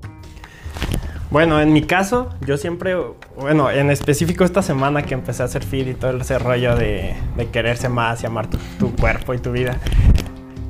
Bueno, 1.32 1.62
en 1.62 1.72
mi 1.72 1.84
caso, 1.84 2.28
yo 2.46 2.58
siempre, 2.58 2.94
bueno, 3.38 3.72
en 3.72 3.90
específico 3.90 4.44
esta 4.44 4.62
semana 4.62 5.04
que 5.04 5.14
empecé 5.14 5.44
a 5.44 5.46
hacer 5.46 5.64
feed 5.64 5.88
y 5.88 5.94
todo 5.94 6.18
ese 6.18 6.38
rollo 6.38 6.76
de, 6.76 7.16
de 7.38 7.48
quererse 7.50 7.88
más 7.88 8.22
y 8.22 8.26
amar 8.26 8.50
tu, 8.50 8.94
cuerpo 8.98 9.34
y 9.34 9.38
tu 9.38 9.54
vida, 9.54 9.78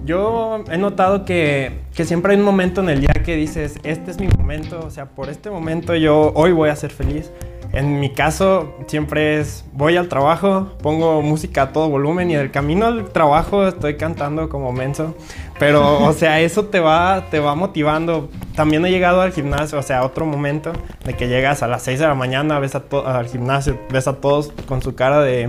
yo 0.05 0.63
he 0.71 0.77
notado 0.77 1.25
que, 1.25 1.81
que, 1.93 2.05
siempre 2.05 2.33
hay 2.33 2.39
un 2.39 2.45
momento 2.45 2.81
en 2.81 2.89
el 2.89 3.01
día 3.01 3.13
que 3.23 3.35
dices, 3.35 3.79
este 3.83 4.11
es 4.11 4.19
mi 4.19 4.27
momento, 4.27 4.79
o 4.85 4.89
sea, 4.89 5.05
por 5.05 5.29
este 5.29 5.49
momento 5.49 5.95
yo 5.95 6.31
hoy 6.35 6.51
voy 6.51 6.69
a 6.69 6.75
ser 6.75 6.91
feliz. 6.91 7.31
En 7.73 8.01
mi 8.01 8.09
caso 8.09 8.75
siempre 8.87 9.39
es, 9.39 9.63
voy 9.71 9.95
al 9.95 10.09
trabajo, 10.09 10.73
pongo 10.81 11.21
música 11.21 11.61
a 11.63 11.71
todo 11.71 11.87
volumen 11.87 12.29
y 12.29 12.35
en 12.35 12.41
el 12.41 12.51
camino 12.51 12.85
al 12.85 13.09
trabajo 13.11 13.65
estoy 13.65 13.95
cantando 13.95 14.49
como 14.49 14.73
menso. 14.73 15.15
Pero, 15.57 16.03
o 16.03 16.11
sea, 16.17 16.41
eso 16.41 16.65
te 16.65 16.81
va, 16.81 17.27
te 17.31 17.39
va 17.39 17.55
motivando. 17.55 18.29
También 18.55 18.85
he 18.85 18.91
llegado 18.91 19.21
al 19.21 19.31
gimnasio, 19.31 19.79
o 19.79 19.83
sea, 19.83 20.03
otro 20.03 20.25
momento 20.25 20.73
de 21.05 21.13
que 21.13 21.29
llegas 21.29 21.63
a 21.63 21.67
las 21.67 21.83
6 21.83 21.99
de 21.99 22.07
la 22.07 22.15
mañana, 22.15 22.59
ves 22.59 22.75
a 22.75 22.83
al 23.05 23.27
gimnasio, 23.27 23.79
ves 23.89 24.07
a 24.07 24.19
todos 24.19 24.51
con 24.67 24.81
su 24.81 24.93
cara 24.93 25.21
de, 25.21 25.47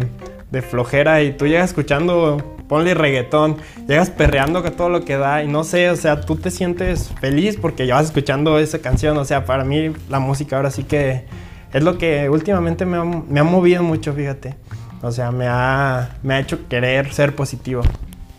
de 0.52 0.62
flojera 0.62 1.22
y 1.22 1.32
tú 1.32 1.46
llegas 1.46 1.70
escuchando, 1.70 2.56
ponle 2.68 2.94
reggaetón, 2.94 3.56
llegas 3.88 4.10
perreando 4.10 4.62
con 4.62 4.72
todo 4.72 4.90
lo 4.90 5.04
que 5.04 5.16
da 5.16 5.42
y 5.42 5.48
no 5.48 5.64
sé, 5.64 5.90
o 5.90 5.96
sea, 5.96 6.20
tú 6.20 6.36
te 6.36 6.50
sientes 6.50 7.10
feliz 7.20 7.56
porque 7.60 7.86
ya 7.86 7.96
vas 7.96 8.06
escuchando 8.06 8.58
esa 8.58 8.78
canción. 8.78 9.16
O 9.16 9.24
sea, 9.24 9.46
para 9.46 9.64
mí 9.64 9.92
la 10.08 10.20
música 10.20 10.56
ahora 10.56 10.70
sí 10.70 10.84
que 10.84 11.24
es 11.72 11.82
lo 11.82 11.96
que 11.96 12.28
últimamente 12.28 12.84
me 12.84 12.98
ha, 12.98 13.04
me 13.04 13.40
ha 13.40 13.44
movido 13.44 13.82
mucho, 13.82 14.12
fíjate. 14.12 14.54
O 15.00 15.10
sea, 15.10 15.32
me 15.32 15.46
ha, 15.48 16.16
me 16.22 16.34
ha 16.34 16.40
hecho 16.40 16.68
querer 16.68 17.12
ser 17.12 17.34
positivo. 17.34 17.82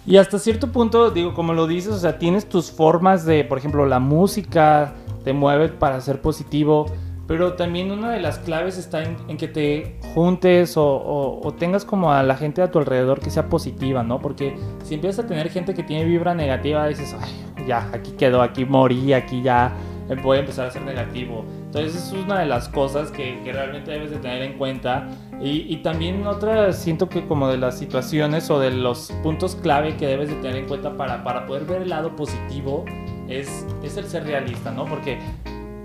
Y 0.06 0.18
hasta 0.18 0.38
cierto 0.38 0.72
punto, 0.72 1.12
digo, 1.12 1.34
como 1.34 1.54
lo 1.54 1.66
dices, 1.66 1.94
o 1.94 2.00
sea, 2.00 2.20
tienes 2.20 2.48
tus 2.48 2.72
formas 2.72 3.26
de, 3.26 3.44
por 3.44 3.58
ejemplo, 3.58 3.86
la 3.86 4.00
música 4.00 4.94
te 5.24 5.34
mueve 5.34 5.70
para 5.70 6.00
ser 6.02 6.22
positivo, 6.22 6.92
pero 7.28 7.54
también 7.54 7.92
una 7.92 8.12
de 8.12 8.20
las 8.20 8.40
claves 8.40 8.78
está 8.78 9.04
en, 9.04 9.38
que 9.38 9.48
te 9.48 9.98
juntes 10.14 10.76
o, 10.78 11.40
o, 11.42 11.54
tengas 11.54 11.86
como 11.86 12.12
a 12.12 12.22
la 12.24 12.36
gente 12.36 12.62
a 12.62 12.70
tu 12.70 12.80
alrededor 12.80 13.20
que 13.20 13.30
sea 13.30 13.50
positiva, 13.50 14.04
¿no? 14.04 14.20
Porque 14.20 14.56
si 14.84 14.96
empiezas 14.96 15.26
a 15.26 15.28
tener 15.28 15.50
gente 15.50 15.74
que 15.74 15.84
tiene 15.84 16.06
vibra 16.06 16.36
negativa, 16.36 16.88
dices, 16.88 17.16
ay, 17.20 17.66
ya, 17.66 17.90
aquí 17.94 18.12
quedó, 18.12 18.42
aquí 18.42 18.66
morí, 18.66 19.14
aquí 19.14 19.42
ya 19.42 19.74
voy 20.22 20.38
a 20.38 20.40
empezar 20.42 20.68
a 20.68 20.72
ser 20.72 20.82
negativo. 20.82 21.46
Entonces 21.66 21.96
es 21.96 22.12
una 22.12 22.40
de 22.40 22.46
las 22.46 22.70
cosas 22.70 23.10
que, 23.10 23.42
que 23.44 23.54
realmente 23.54 23.92
debes 23.92 24.12
de 24.12 24.18
tener 24.18 24.42
en 24.44 24.58
cuenta. 24.58 25.08
Y, 25.42 25.74
y, 25.74 25.78
también 25.78 26.26
otra, 26.28 26.72
siento 26.74 27.10
que 27.10 27.26
como 27.26 27.50
de 27.50 27.58
las 27.58 27.78
situaciones 27.78 28.50
o 28.50 28.60
de 28.60 28.72
los 28.72 29.12
puntos 29.24 29.56
clave 29.56 29.98
que 29.98 30.08
debes 30.08 30.30
de 30.30 30.36
tener 30.36 30.58
en 30.58 30.68
cuenta 30.68 30.96
para, 30.96 31.24
para 31.24 31.46
poder 31.46 31.66
ver 31.66 31.82
el 31.82 31.90
lado 31.90 32.16
positivo 32.16 32.86
es, 33.28 33.66
es 33.84 33.98
el 33.98 34.06
ser 34.06 34.26
realista, 34.26 34.72
¿no? 34.72 34.86
Porque 34.86 35.20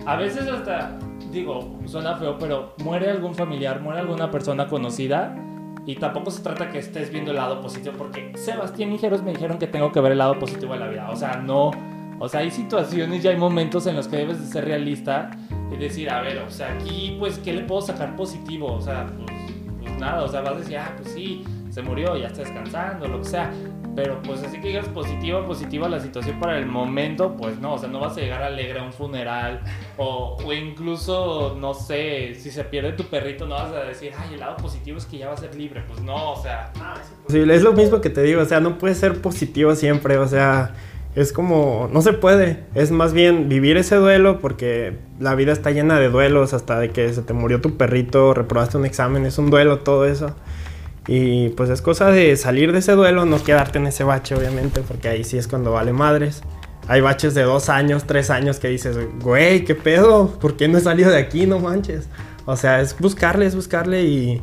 a 0.07 0.17
veces 0.17 0.47
hasta, 0.47 0.99
digo, 1.39 1.79
suena 1.87 2.17
feo, 2.17 2.39
pero 2.39 2.75
muere 2.85 3.11
algún 3.11 3.35
familiar, 3.35 3.81
muere 3.81 4.01
alguna 4.01 4.31
persona 4.31 4.67
conocida. 4.67 5.35
Y 5.87 5.97
tampoco 5.97 6.31
se 6.31 6.43
trata 6.43 6.69
que 6.71 6.79
estés 6.79 7.11
viendo 7.11 7.31
el 7.31 7.39
lado 7.39 7.63
positivo, 7.63 7.95
porque 7.97 8.33
Sebastián 8.37 8.93
y 8.93 8.99
Jeros 8.99 9.23
me 9.23 9.33
dijeron 9.33 9.59
que 9.59 9.67
tengo 9.67 9.91
que 9.91 10.01
ver 10.01 10.13
el 10.13 10.19
lado 10.19 10.39
positivo 10.39 10.75
de 10.75 10.81
la 10.81 10.89
vida. 10.89 11.09
O 11.11 11.17
sea, 11.17 11.37
no, 11.37 11.71
o 12.19 12.29
sea, 12.29 12.41
hay 12.41 12.51
situaciones 12.51 13.25
y 13.25 13.29
hay 13.29 13.37
momentos 13.37 13.87
en 13.87 13.97
los 13.97 14.09
que 14.09 14.17
debes 14.17 14.41
de 14.41 14.47
ser 14.47 14.65
realista 14.65 15.31
y 15.73 15.77
decir, 15.77 16.11
a 16.11 16.21
ver, 16.21 16.39
o 16.39 16.51
sea, 16.51 16.73
aquí, 16.75 17.17
pues, 17.19 17.39
¿qué 17.39 17.53
le 17.53 17.63
puedo 17.63 17.81
sacar 17.81 18.17
positivo? 18.17 18.73
O 18.73 18.81
sea, 18.81 19.07
pues, 19.07 19.31
pues, 19.81 19.99
nada, 19.99 20.25
o 20.25 20.29
sea, 20.29 20.41
vas 20.41 20.53
a 20.53 20.59
decir, 20.59 20.77
ah, 20.77 20.93
pues 20.97 21.13
sí, 21.13 21.45
se 21.71 21.81
murió, 21.81 22.17
ya 22.17 22.27
está 22.27 22.43
descansando, 22.43 23.07
lo 23.07 23.21
que 23.21 23.29
sea. 23.29 23.51
Pero 23.95 24.23
pues 24.23 24.43
así 24.43 24.61
que 24.61 24.69
digas 24.69 24.87
positiva, 24.87 25.45
positiva 25.45 25.89
la 25.89 25.99
situación 25.99 26.39
para 26.39 26.59
el 26.59 26.67
momento, 26.67 27.37
pues 27.37 27.59
no, 27.59 27.75
o 27.75 27.79
sea, 27.79 27.89
no 27.89 27.99
vas 28.01 28.17
a 28.17 28.21
llegar 28.21 28.43
alegre 28.43 28.79
a 28.79 28.85
un 28.85 28.93
funeral 28.93 29.61
o, 29.97 30.37
o 30.45 30.53
incluso, 30.53 31.57
no 31.59 31.75
sé, 31.75 32.35
si 32.35 32.51
se 32.51 32.63
pierde 32.65 32.93
tu 32.93 33.05
perrito, 33.05 33.47
no 33.47 33.57
vas 33.57 33.73
a 33.73 33.81
decir, 33.81 34.13
ay, 34.17 34.35
el 34.35 34.41
lado 34.41 34.57
positivo 34.57 34.99
es 34.99 35.07
que 35.07 35.19
ya 35.19 35.27
va 35.29 35.35
a 35.35 35.37
ser 35.37 35.55
libre, 35.57 35.83
pues 35.89 36.01
no, 36.01 36.33
o 36.33 36.41
sea... 36.41 36.73
es, 37.29 37.35
es 37.35 37.63
lo 37.63 37.73
mismo 37.73 38.01
que 38.01 38.11
te 38.11 38.23
digo, 38.23 38.41
o 38.41 38.45
sea, 38.45 38.61
no 38.61 38.79
puedes 38.79 38.99
ser 38.99 39.21
positivo 39.21 39.75
siempre, 39.75 40.17
o 40.19 40.29
sea 40.29 40.75
es 41.19 41.33
como, 41.33 41.89
no 41.93 42.01
se 42.01 42.13
puede, 42.13 42.65
es 42.75 42.93
más 42.93 43.13
bien 43.13 43.49
vivir 43.49 43.77
ese 43.77 43.97
duelo 43.97 44.39
porque 44.39 44.97
la 45.19 45.35
vida 45.35 45.53
está 45.53 45.73
llena 45.73 45.99
de 45.99 46.11
duelos, 46.11 46.55
hasta 46.55 46.79
de 46.79 46.91
que 46.91 47.13
se 47.13 47.23
te 47.23 47.33
murió 47.33 47.61
tu 47.61 47.77
perrito, 47.77 48.35
reprobaste 48.35 48.77
un 48.77 48.87
examen, 48.87 49.27
es 49.27 49.37
un 49.39 49.51
duelo 49.51 49.81
todo 49.81 50.05
eso. 50.07 50.37
Y 51.09 51.49
pues 51.51 51.71
es 51.71 51.83
cosa 51.83 52.11
de 52.11 52.37
salir 52.37 52.73
de 52.73 52.79
ese 52.79 52.93
duelo, 52.93 53.25
no 53.25 53.43
quedarte 53.43 53.79
en 53.79 53.87
ese 53.87 54.05
bache 54.05 54.35
obviamente, 54.35 54.83
porque 54.87 55.09
ahí 55.09 55.25
sí 55.25 55.39
es 55.39 55.49
cuando 55.49 55.73
vale 55.73 55.93
madres. 55.93 56.43
Hay 56.87 57.01
baches 57.01 57.35
de 57.35 57.43
dos 57.43 57.69
años, 57.69 58.05
tres 58.05 58.31
años 58.31 58.61
que 58.61 58.69
dices, 58.69 58.97
güey, 59.21 59.65
¿qué 59.65 59.75
pedo? 59.75 60.39
¿Por 60.39 60.57
qué 60.57 60.69
no 60.69 60.79
he 60.79 60.81
salido 60.81 61.11
de 61.11 61.19
aquí? 61.19 61.47
No 61.47 61.59
manches. 61.59 62.09
O 62.47 62.57
sea, 62.57 62.81
es 62.81 62.97
buscarle, 62.99 63.47
es 63.47 63.57
buscarle 63.57 64.05
y, 64.05 64.43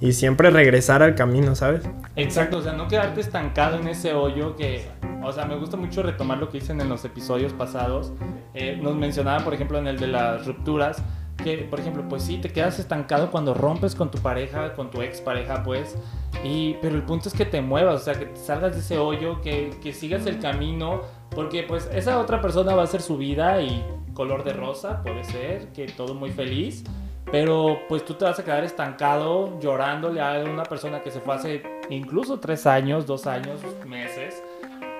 y 0.00 0.12
siempre 0.12 0.50
regresar 0.50 1.02
al 1.02 1.14
camino, 1.14 1.54
¿sabes? 1.54 1.82
Exacto, 2.16 2.58
o 2.58 2.62
sea, 2.62 2.72
no 2.72 2.88
quedarte 2.88 3.20
estancado 3.20 3.78
en 3.78 3.88
ese 3.88 4.12
hoyo 4.12 4.56
que 4.56 4.86
o 5.26 5.32
sea, 5.32 5.44
me 5.44 5.56
gusta 5.56 5.76
mucho 5.76 6.04
retomar 6.04 6.38
lo 6.38 6.48
que 6.50 6.60
dicen 6.60 6.80
en 6.80 6.88
los 6.88 7.04
episodios 7.04 7.52
pasados. 7.52 8.12
Eh, 8.54 8.78
nos 8.80 8.94
mencionaban, 8.94 9.42
por 9.42 9.54
ejemplo, 9.54 9.76
en 9.76 9.88
el 9.88 9.98
de 9.98 10.06
las 10.06 10.46
rupturas, 10.46 11.02
que, 11.42 11.58
por 11.58 11.80
ejemplo, 11.80 12.04
pues 12.08 12.22
sí, 12.22 12.38
te 12.38 12.50
quedas 12.50 12.78
estancado 12.78 13.30
cuando 13.30 13.54
rompes 13.54 13.94
con 13.94 14.10
tu 14.10 14.18
pareja, 14.18 14.74
con 14.74 14.90
tu 14.90 15.02
ex 15.02 15.20
pareja, 15.20 15.62
pues. 15.62 15.96
Y, 16.44 16.74
pero 16.80 16.96
el 16.96 17.02
punto 17.02 17.28
es 17.28 17.34
que 17.34 17.44
te 17.44 17.60
muevas, 17.60 18.02
o 18.02 18.04
sea, 18.04 18.14
que 18.14 18.26
te 18.26 18.36
salgas 18.36 18.72
de 18.72 18.80
ese 18.80 18.98
hoyo, 18.98 19.40
que, 19.40 19.70
que 19.82 19.92
sigas 19.92 20.26
el 20.26 20.38
camino, 20.38 21.02
porque 21.30 21.62
pues 21.62 21.88
esa 21.92 22.18
otra 22.18 22.40
persona 22.40 22.74
va 22.74 22.82
a 22.82 22.86
ser 22.86 23.02
su 23.02 23.16
vida 23.16 23.60
y 23.62 23.84
color 24.14 24.44
de 24.44 24.52
rosa, 24.52 25.02
puede 25.02 25.24
ser, 25.24 25.68
que 25.68 25.86
todo 25.86 26.14
muy 26.14 26.30
feliz. 26.30 26.84
Pero 27.30 27.80
pues 27.88 28.04
tú 28.04 28.14
te 28.14 28.24
vas 28.24 28.38
a 28.38 28.44
quedar 28.44 28.62
estancado 28.62 29.58
llorándole 29.60 30.20
a 30.20 30.44
una 30.44 30.62
persona 30.62 31.02
que 31.02 31.10
se 31.10 31.20
fue 31.20 31.34
hace 31.34 31.62
incluso 31.90 32.38
tres 32.38 32.66
años, 32.66 33.04
dos 33.04 33.26
años, 33.26 33.60
meses. 33.84 34.42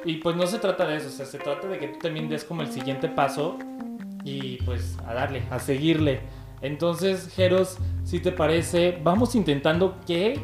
Y 0.04 0.16
pues 0.16 0.36
no 0.36 0.46
se 0.46 0.58
trata 0.58 0.86
de 0.86 0.96
eso, 0.96 1.08
o 1.08 1.10
sea, 1.10 1.24
se 1.24 1.38
trata 1.38 1.66
de 1.68 1.78
que 1.78 1.88
tú 1.88 1.98
también 2.00 2.28
des 2.28 2.44
como 2.44 2.62
el 2.62 2.70
siguiente 2.70 3.08
paso 3.08 3.58
y 4.26 4.56
pues 4.64 4.99
a 5.06 5.14
darle, 5.14 5.42
a 5.50 5.59
seguirle. 5.59 6.21
Entonces, 6.62 7.28
Jeros, 7.35 7.78
si 8.04 8.18
te 8.21 8.33
parece, 8.33 8.99
vamos 9.02 9.35
intentando 9.35 9.97
que 10.06 10.40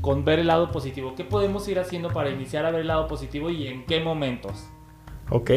con 0.00 0.24
ver 0.24 0.40
el 0.40 0.48
lado 0.48 0.72
positivo. 0.72 1.14
¿Qué 1.16 1.22
podemos 1.24 1.68
ir 1.68 1.78
haciendo 1.78 2.08
para 2.08 2.30
iniciar 2.30 2.66
a 2.66 2.70
ver 2.72 2.80
el 2.80 2.88
lado 2.88 3.06
positivo 3.06 3.48
y 3.50 3.68
en 3.68 3.86
qué 3.86 4.00
momentos? 4.00 4.64
Ok, 5.30 5.50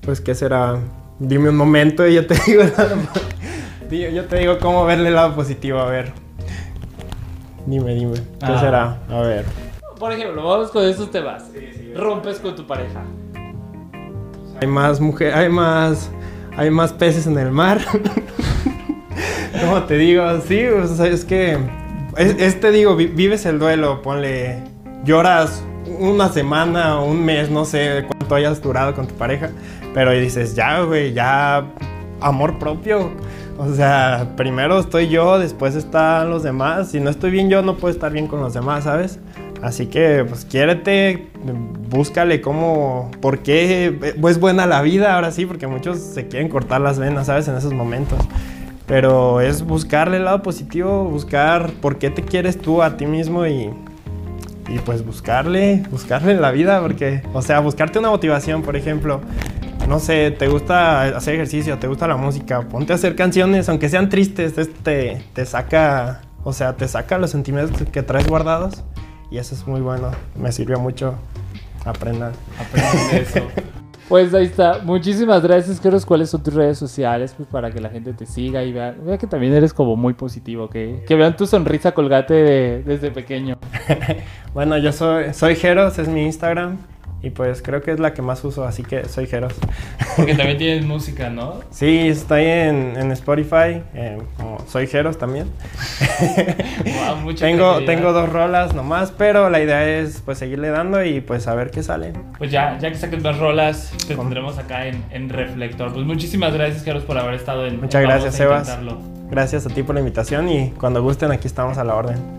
pues 0.00 0.20
¿qué 0.20 0.34
será? 0.34 0.80
Dime 1.20 1.50
un 1.50 1.56
momento 1.56 2.06
y 2.06 2.14
yo 2.14 2.26
te 2.26 2.34
digo, 2.46 4.08
yo 4.10 4.24
te 4.24 4.36
digo 4.38 4.58
cómo 4.58 4.84
verle 4.84 5.08
el 5.10 5.14
lado 5.14 5.34
positivo. 5.34 5.78
A 5.78 5.86
ver, 5.86 6.12
Dime, 7.66 7.94
dime. 7.94 8.14
¿Qué 8.14 8.46
Ah. 8.46 8.60
será? 8.60 8.98
A 9.10 9.20
ver. 9.20 9.44
Por 9.98 10.10
ejemplo, 10.12 10.42
vamos 10.42 10.70
con 10.70 10.84
esos 10.84 11.10
temas. 11.10 11.50
Rompes 11.94 12.38
con 12.40 12.56
tu 12.56 12.66
pareja. 12.66 13.02
Hay 14.60 14.66
más 14.66 15.00
mujeres, 15.00 15.34
hay 15.34 15.48
más, 15.50 16.10
hay 16.58 16.70
más 16.70 16.92
peces 16.92 17.26
en 17.26 17.38
el 17.38 17.50
mar. 17.50 17.80
¿Cómo 19.64 19.82
te 19.84 19.96
digo? 19.96 20.22
Sí, 20.46 20.64
o 20.66 20.86
sea, 20.86 21.06
es 21.06 21.24
que, 21.24 21.58
es, 22.16 22.36
es, 22.38 22.60
te 22.60 22.70
digo, 22.70 22.94
vi- 22.96 23.06
vives 23.06 23.46
el 23.46 23.58
duelo, 23.58 24.02
ponle, 24.02 24.58
lloras 25.04 25.62
una 25.98 26.28
semana 26.28 27.00
o 27.00 27.06
un 27.10 27.24
mes, 27.24 27.50
no 27.50 27.64
sé 27.64 28.04
cuánto 28.06 28.34
hayas 28.34 28.60
durado 28.62 28.94
con 28.94 29.06
tu 29.08 29.14
pareja, 29.14 29.50
pero 29.94 30.12
dices, 30.12 30.54
ya, 30.54 30.80
güey, 30.82 31.12
ya, 31.12 31.64
amor 32.20 32.58
propio. 32.58 33.10
O 33.56 33.74
sea, 33.74 34.34
primero 34.36 34.78
estoy 34.78 35.08
yo, 35.08 35.38
después 35.40 35.74
están 35.74 36.30
los 36.30 36.44
demás. 36.44 36.90
Si 36.92 37.00
no 37.00 37.10
estoy 37.10 37.32
bien 37.32 37.48
yo, 37.50 37.60
no 37.62 37.76
puedo 37.76 37.92
estar 37.92 38.12
bien 38.12 38.28
con 38.28 38.40
los 38.40 38.54
demás, 38.54 38.84
¿sabes? 38.84 39.18
Así 39.62 39.86
que, 39.86 40.24
pues, 40.28 40.44
quiérete, 40.44 41.28
búscale 41.90 42.40
cómo, 42.40 43.10
por 43.20 43.40
qué 43.40 44.14
es 44.24 44.40
buena 44.40 44.66
la 44.66 44.82
vida, 44.82 45.14
ahora 45.14 45.32
sí, 45.32 45.46
porque 45.46 45.66
muchos 45.66 45.98
se 45.98 46.28
quieren 46.28 46.48
cortar 46.48 46.80
las 46.80 46.98
venas, 46.98 47.26
¿sabes? 47.26 47.48
En 47.48 47.56
esos 47.56 47.72
momentos. 47.72 48.18
Pero 48.86 49.40
es 49.40 49.62
buscarle 49.62 50.18
el 50.18 50.24
lado 50.24 50.42
positivo, 50.42 51.04
buscar 51.04 51.72
por 51.72 51.98
qué 51.98 52.10
te 52.10 52.22
quieres 52.22 52.58
tú 52.58 52.82
a 52.82 52.96
ti 52.96 53.06
mismo 53.06 53.46
y, 53.46 53.70
y 54.68 54.78
pues 54.84 55.04
buscarle, 55.04 55.82
buscarle 55.90 56.34
la 56.36 56.52
vida, 56.52 56.80
porque, 56.80 57.22
o 57.32 57.42
sea, 57.42 57.58
buscarte 57.60 57.98
una 57.98 58.10
motivación, 58.10 58.62
por 58.62 58.76
ejemplo. 58.76 59.20
No 59.88 59.98
sé, 60.00 60.30
te 60.30 60.48
gusta 60.48 61.16
hacer 61.16 61.34
ejercicio, 61.34 61.78
te 61.78 61.88
gusta 61.88 62.06
la 62.06 62.16
música, 62.16 62.60
ponte 62.60 62.92
a 62.92 62.96
hacer 62.96 63.16
canciones, 63.16 63.68
aunque 63.68 63.88
sean 63.88 64.08
tristes, 64.10 64.56
esto 64.58 64.74
te, 64.82 65.22
te 65.32 65.46
saca, 65.46 66.20
o 66.44 66.52
sea, 66.52 66.76
te 66.76 66.86
saca 66.86 67.18
los 67.18 67.30
sentimientos 67.30 67.82
que 67.90 68.02
traes 68.02 68.28
guardados 68.28 68.84
y 69.30 69.38
eso 69.38 69.54
es 69.54 69.66
muy 69.66 69.80
bueno, 69.80 70.10
me 70.36 70.50
sirvió 70.52 70.78
mucho 70.78 71.14
aprender. 71.84 72.32
Aprende 72.58 73.12
de 73.12 73.20
eso. 73.22 73.40
Pues 74.08 74.32
ahí 74.32 74.46
está. 74.46 74.78
Muchísimas 74.82 75.42
gracias, 75.42 75.78
Keros. 75.80 76.06
¿Cuáles 76.06 76.30
son 76.30 76.42
tus 76.42 76.54
redes 76.54 76.78
sociales? 76.78 77.34
Pues 77.36 77.46
para 77.46 77.70
que 77.70 77.78
la 77.78 77.90
gente 77.90 78.14
te 78.14 78.24
siga 78.24 78.62
y 78.64 78.72
vea, 78.72 78.92
vea 79.04 79.18
que 79.18 79.26
también 79.26 79.52
eres 79.52 79.74
como 79.74 79.96
muy 79.96 80.14
positivo. 80.14 80.70
Que, 80.70 81.04
que 81.06 81.14
vean 81.14 81.36
tu 81.36 81.46
sonrisa 81.46 81.92
colgate 81.92 82.32
de- 82.32 82.82
desde 82.84 83.10
pequeño. 83.10 83.58
Bueno, 84.54 84.78
yo 84.78 84.92
soy, 84.94 85.34
soy 85.34 85.56
Jeros, 85.56 85.98
es 85.98 86.08
mi 86.08 86.22
Instagram 86.24 86.78
y 87.20 87.30
pues 87.30 87.62
creo 87.62 87.82
que 87.82 87.90
es 87.90 87.98
la 87.98 88.14
que 88.14 88.22
más 88.22 88.44
uso, 88.44 88.64
así 88.64 88.82
que 88.82 89.08
soy 89.08 89.26
Jeros. 89.26 89.54
Porque 90.16 90.34
también 90.34 90.58
tienes 90.58 90.84
música, 90.84 91.30
¿no? 91.30 91.60
Sí, 91.70 92.08
estoy 92.08 92.44
en, 92.44 92.94
en 92.96 93.10
Spotify, 93.12 93.82
eh, 93.94 94.18
como 94.36 94.58
soy 94.68 94.86
Jeros 94.86 95.18
también. 95.18 95.50
Wow, 97.08 97.16
mucha 97.16 97.46
tengo, 97.46 97.84
tengo 97.84 98.12
dos 98.12 98.28
rolas 98.28 98.74
nomás, 98.74 99.12
pero 99.16 99.50
la 99.50 99.60
idea 99.60 99.86
es 99.88 100.22
pues 100.24 100.38
seguirle 100.38 100.70
dando 100.70 101.04
y 101.04 101.20
pues 101.20 101.46
a 101.46 101.54
ver 101.54 101.70
qué 101.70 101.82
sale. 101.82 102.12
Pues 102.38 102.50
ya, 102.50 102.78
ya 102.78 102.90
que 102.90 102.96
saques 102.96 103.22
más 103.22 103.38
rolas, 103.38 103.92
te 104.06 104.14
tendremos 104.14 104.58
acá 104.58 104.86
en, 104.86 105.04
en 105.10 105.28
Reflector. 105.28 105.92
Pues 105.92 106.06
muchísimas 106.06 106.52
gracias, 106.52 106.82
Keros, 106.82 107.04
por 107.04 107.18
haber 107.18 107.34
estado 107.34 107.66
en. 107.66 107.80
Muchas 107.80 108.02
en 108.02 108.08
gracias, 108.08 108.34
Sebas. 108.34 108.78
Gracias 109.30 109.66
a 109.66 109.68
ti 109.68 109.82
por 109.82 109.94
la 109.94 110.00
invitación 110.00 110.48
y 110.48 110.70
cuando 110.70 111.02
gusten 111.02 111.30
aquí 111.30 111.46
estamos 111.46 111.78
a 111.78 111.84
la 111.84 111.94
orden. 111.94 112.37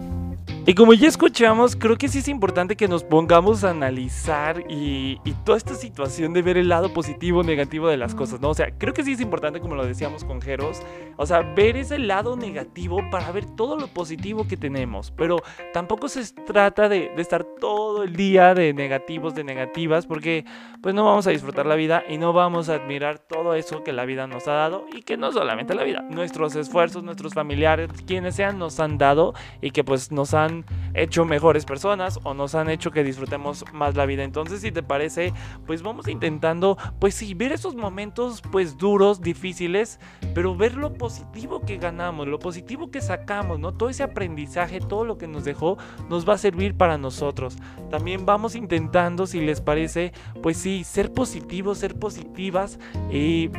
Y 0.66 0.76
como 0.76 0.94
ya 0.94 1.08
escuchamos, 1.08 1.76
creo 1.76 1.98
que 1.98 2.08
sí 2.08 2.20
es 2.20 2.28
importante 2.28 2.76
que 2.76 2.88
nos 2.88 3.04
pongamos 3.04 3.64
a 3.64 3.72
analizar 3.72 4.64
y, 4.70 5.20
y 5.24 5.32
toda 5.44 5.58
esta 5.58 5.74
situación 5.74 6.32
de 6.34 6.44
ver 6.44 6.58
el 6.58 6.70
lado 6.70 6.94
positivo 6.94 7.40
o 7.40 7.44
negativo 7.44 7.88
de 7.88 7.98
las 7.98 8.14
cosas, 8.14 8.40
¿no? 8.40 8.50
O 8.50 8.54
sea, 8.54 8.78
creo 8.78 8.94
que 8.94 9.04
sí 9.04 9.14
es 9.14 9.22
importante, 9.22 9.62
como 9.62 9.76
lo 9.76 9.86
decíamos 9.86 10.24
con 10.24 10.42
Jeros, 10.42 10.82
o 11.18 11.26
sea, 11.26 11.42
ver 11.42 11.76
ese 11.76 11.98
lado 11.98 12.36
negativo 12.36 13.02
para 13.10 13.32
ver 13.32 13.46
todo 13.56 13.78
lo 13.78 13.88
positivo 13.88 14.48
que 14.48 14.58
tenemos. 14.58 15.12
Pero 15.12 15.38
tampoco 15.74 16.08
se 16.08 16.24
trata 16.46 16.88
de, 16.88 17.12
de 17.16 17.22
estar 17.22 17.44
todo 17.44 18.04
el 18.04 18.16
día 18.16 18.54
de 18.54 18.74
negativos, 18.74 19.34
de 19.34 19.44
negativas, 19.44 20.06
porque 20.06 20.46
pues 20.82 20.94
no 20.94 21.04
vamos 21.04 21.26
a 21.26 21.32
disfrutar 21.32 21.66
la 21.66 21.76
vida 21.76 22.04
y 22.08 22.18
no 22.18 22.32
vamos 22.32 22.70
a 22.70 22.76
admirar 22.76 23.20
todo 23.20 23.56
eso 23.56 23.84
que 23.84 23.92
la 23.92 24.06
vida 24.06 24.28
nos 24.28 24.48
ha 24.48 24.54
dado 24.54 24.86
y 24.94 25.02
que 25.02 25.18
no 25.18 25.32
solamente 25.32 25.74
la 25.74 25.84
vida, 25.84 26.06
nuestros 26.10 26.56
esfuerzos, 26.56 27.04
nuestros 27.04 27.34
familiares, 27.34 27.90
quienes 28.06 28.36
sean, 28.36 28.60
nos 28.60 28.80
han 28.80 28.98
dado 28.98 29.34
y 29.62 29.72
que 29.72 29.84
pues 29.84 30.12
nos 30.12 30.34
han 30.34 30.59
hecho 30.94 31.26
mejores 31.26 31.66
personas 31.66 32.20
o 32.24 32.34
nos 32.34 32.56
han 32.56 32.70
hecho 32.70 32.92
que 32.92 33.04
disfrutemos 33.04 33.66
más 33.74 33.96
la 33.96 34.06
vida. 34.06 34.24
Entonces, 34.24 34.62
si 34.62 34.72
te 34.72 34.84
parece, 34.84 35.34
pues 35.66 35.82
vamos 35.82 36.08
intentando, 36.08 36.78
pues 37.00 37.16
sí, 37.16 37.34
ver 37.34 37.52
esos 37.52 37.76
momentos 37.76 38.42
pues 38.52 38.78
duros, 38.78 39.22
difíciles, 39.22 40.00
pero 40.34 40.56
ver 40.56 40.76
lo 40.76 40.94
positivo 40.94 41.62
que 41.62 41.78
ganamos, 41.78 42.28
lo 42.28 42.40
positivo 42.40 42.92
que 42.92 43.02
sacamos, 43.02 43.60
¿no? 43.60 43.74
Todo 43.74 43.90
ese 43.90 44.04
aprendizaje, 44.04 44.80
todo 44.80 45.06
lo 45.06 45.18
que 45.18 45.28
nos 45.28 45.44
dejó, 45.44 45.78
nos 46.10 46.28
va 46.28 46.34
a 46.34 46.38
servir 46.38 46.76
para 46.76 46.98
nosotros. 46.98 47.58
También 47.90 48.26
vamos 48.26 48.56
intentando, 48.56 49.28
si 49.28 49.42
les 49.42 49.62
parece, 49.62 50.14
pues 50.42 50.58
sí, 50.58 50.84
ser 50.84 51.14
positivos, 51.14 51.78
ser 51.78 51.98
positivas 51.98 52.80
y 53.12 53.50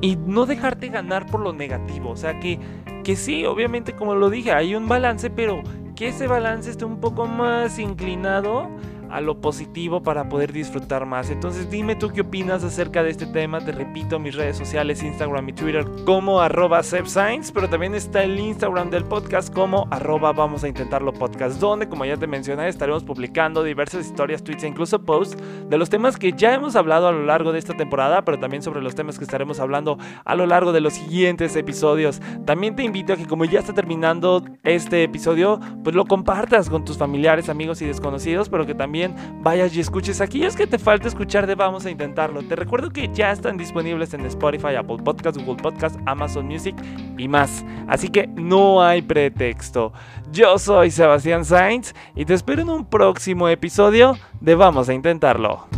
y 0.00 0.16
no 0.16 0.46
dejarte 0.46 0.88
ganar 0.88 1.26
por 1.26 1.40
lo 1.40 1.52
negativo. 1.52 2.10
O 2.10 2.16
sea 2.16 2.38
que, 2.40 2.58
que 3.04 3.16
sí, 3.16 3.44
obviamente 3.44 3.94
como 3.94 4.14
lo 4.14 4.30
dije, 4.30 4.52
hay 4.52 4.74
un 4.74 4.88
balance, 4.88 5.30
pero 5.30 5.62
que 5.96 6.08
ese 6.08 6.26
balance 6.26 6.70
esté 6.70 6.84
un 6.84 7.00
poco 7.00 7.26
más 7.26 7.78
inclinado 7.78 8.68
a 9.10 9.20
lo 9.20 9.40
positivo 9.40 10.02
para 10.02 10.28
poder 10.28 10.52
disfrutar 10.52 11.06
más. 11.06 11.30
Entonces 11.30 11.70
dime 11.70 11.96
tú 11.96 12.10
qué 12.10 12.22
opinas 12.22 12.64
acerca 12.64 13.02
de 13.02 13.10
este 13.10 13.26
tema. 13.26 13.64
Te 13.64 13.72
repito, 13.72 14.18
mis 14.18 14.34
redes 14.34 14.56
sociales, 14.56 15.02
Instagram 15.02 15.48
y 15.48 15.52
Twitter 15.52 15.86
como 16.04 16.40
arroba 16.40 16.82
Science, 16.82 17.52
pero 17.52 17.68
también 17.68 17.94
está 17.94 18.22
el 18.22 18.38
Instagram 18.38 18.90
del 18.90 19.04
podcast 19.04 19.52
como 19.52 19.86
arroba 19.90 20.32
vamos 20.32 20.64
a 20.64 20.68
intentarlo 20.68 21.12
podcast, 21.12 21.60
donde 21.60 21.88
como 21.88 22.04
ya 22.04 22.16
te 22.16 22.26
mencioné 22.26 22.68
estaremos 22.68 23.04
publicando 23.04 23.62
diversas 23.62 24.06
historias, 24.06 24.42
tweets 24.42 24.64
e 24.64 24.68
incluso 24.68 25.04
posts 25.04 25.36
de 25.68 25.78
los 25.78 25.90
temas 25.90 26.16
que 26.16 26.32
ya 26.32 26.54
hemos 26.54 26.76
hablado 26.76 27.08
a 27.08 27.12
lo 27.12 27.24
largo 27.24 27.52
de 27.52 27.58
esta 27.58 27.76
temporada, 27.76 28.24
pero 28.24 28.38
también 28.38 28.62
sobre 28.62 28.82
los 28.82 28.94
temas 28.94 29.18
que 29.18 29.24
estaremos 29.24 29.60
hablando 29.60 29.98
a 30.24 30.34
lo 30.34 30.46
largo 30.46 30.72
de 30.72 30.80
los 30.80 30.94
siguientes 30.94 31.54
episodios. 31.56 32.20
También 32.44 32.76
te 32.76 32.82
invito 32.82 33.12
a 33.12 33.16
que 33.16 33.26
como 33.26 33.44
ya 33.44 33.60
está 33.60 33.72
terminando 33.72 34.44
este 34.62 35.02
episodio, 35.02 35.60
pues 35.84 35.94
lo 35.94 36.04
compartas 36.04 36.68
con 36.68 36.84
tus 36.84 36.98
familiares, 36.98 37.48
amigos 37.48 37.82
y 37.82 37.86
desconocidos, 37.86 38.48
pero 38.48 38.66
que 38.66 38.74
también 38.74 38.95
vayas 39.42 39.74
y 39.76 39.80
escuches 39.80 40.20
aquellos 40.20 40.56
que 40.56 40.66
te 40.66 40.78
falta 40.78 41.08
escuchar 41.08 41.46
de 41.46 41.54
Vamos 41.54 41.86
a 41.86 41.90
Intentarlo. 41.90 42.42
Te 42.42 42.56
recuerdo 42.56 42.90
que 42.90 43.08
ya 43.12 43.32
están 43.32 43.56
disponibles 43.56 44.14
en 44.14 44.24
Spotify, 44.26 44.74
Apple 44.76 44.98
Podcast, 45.04 45.36
Google 45.38 45.62
Podcast, 45.62 45.96
Amazon 46.06 46.46
Music 46.46 46.74
y 47.18 47.28
más. 47.28 47.64
Así 47.88 48.08
que 48.08 48.26
no 48.26 48.82
hay 48.82 49.02
pretexto. 49.02 49.92
Yo 50.32 50.58
soy 50.58 50.90
Sebastián 50.90 51.44
Sainz 51.44 51.94
y 52.14 52.24
te 52.24 52.34
espero 52.34 52.62
en 52.62 52.70
un 52.70 52.86
próximo 52.86 53.48
episodio 53.48 54.16
de 54.40 54.54
Vamos 54.54 54.88
a 54.88 54.94
Intentarlo. 54.94 55.75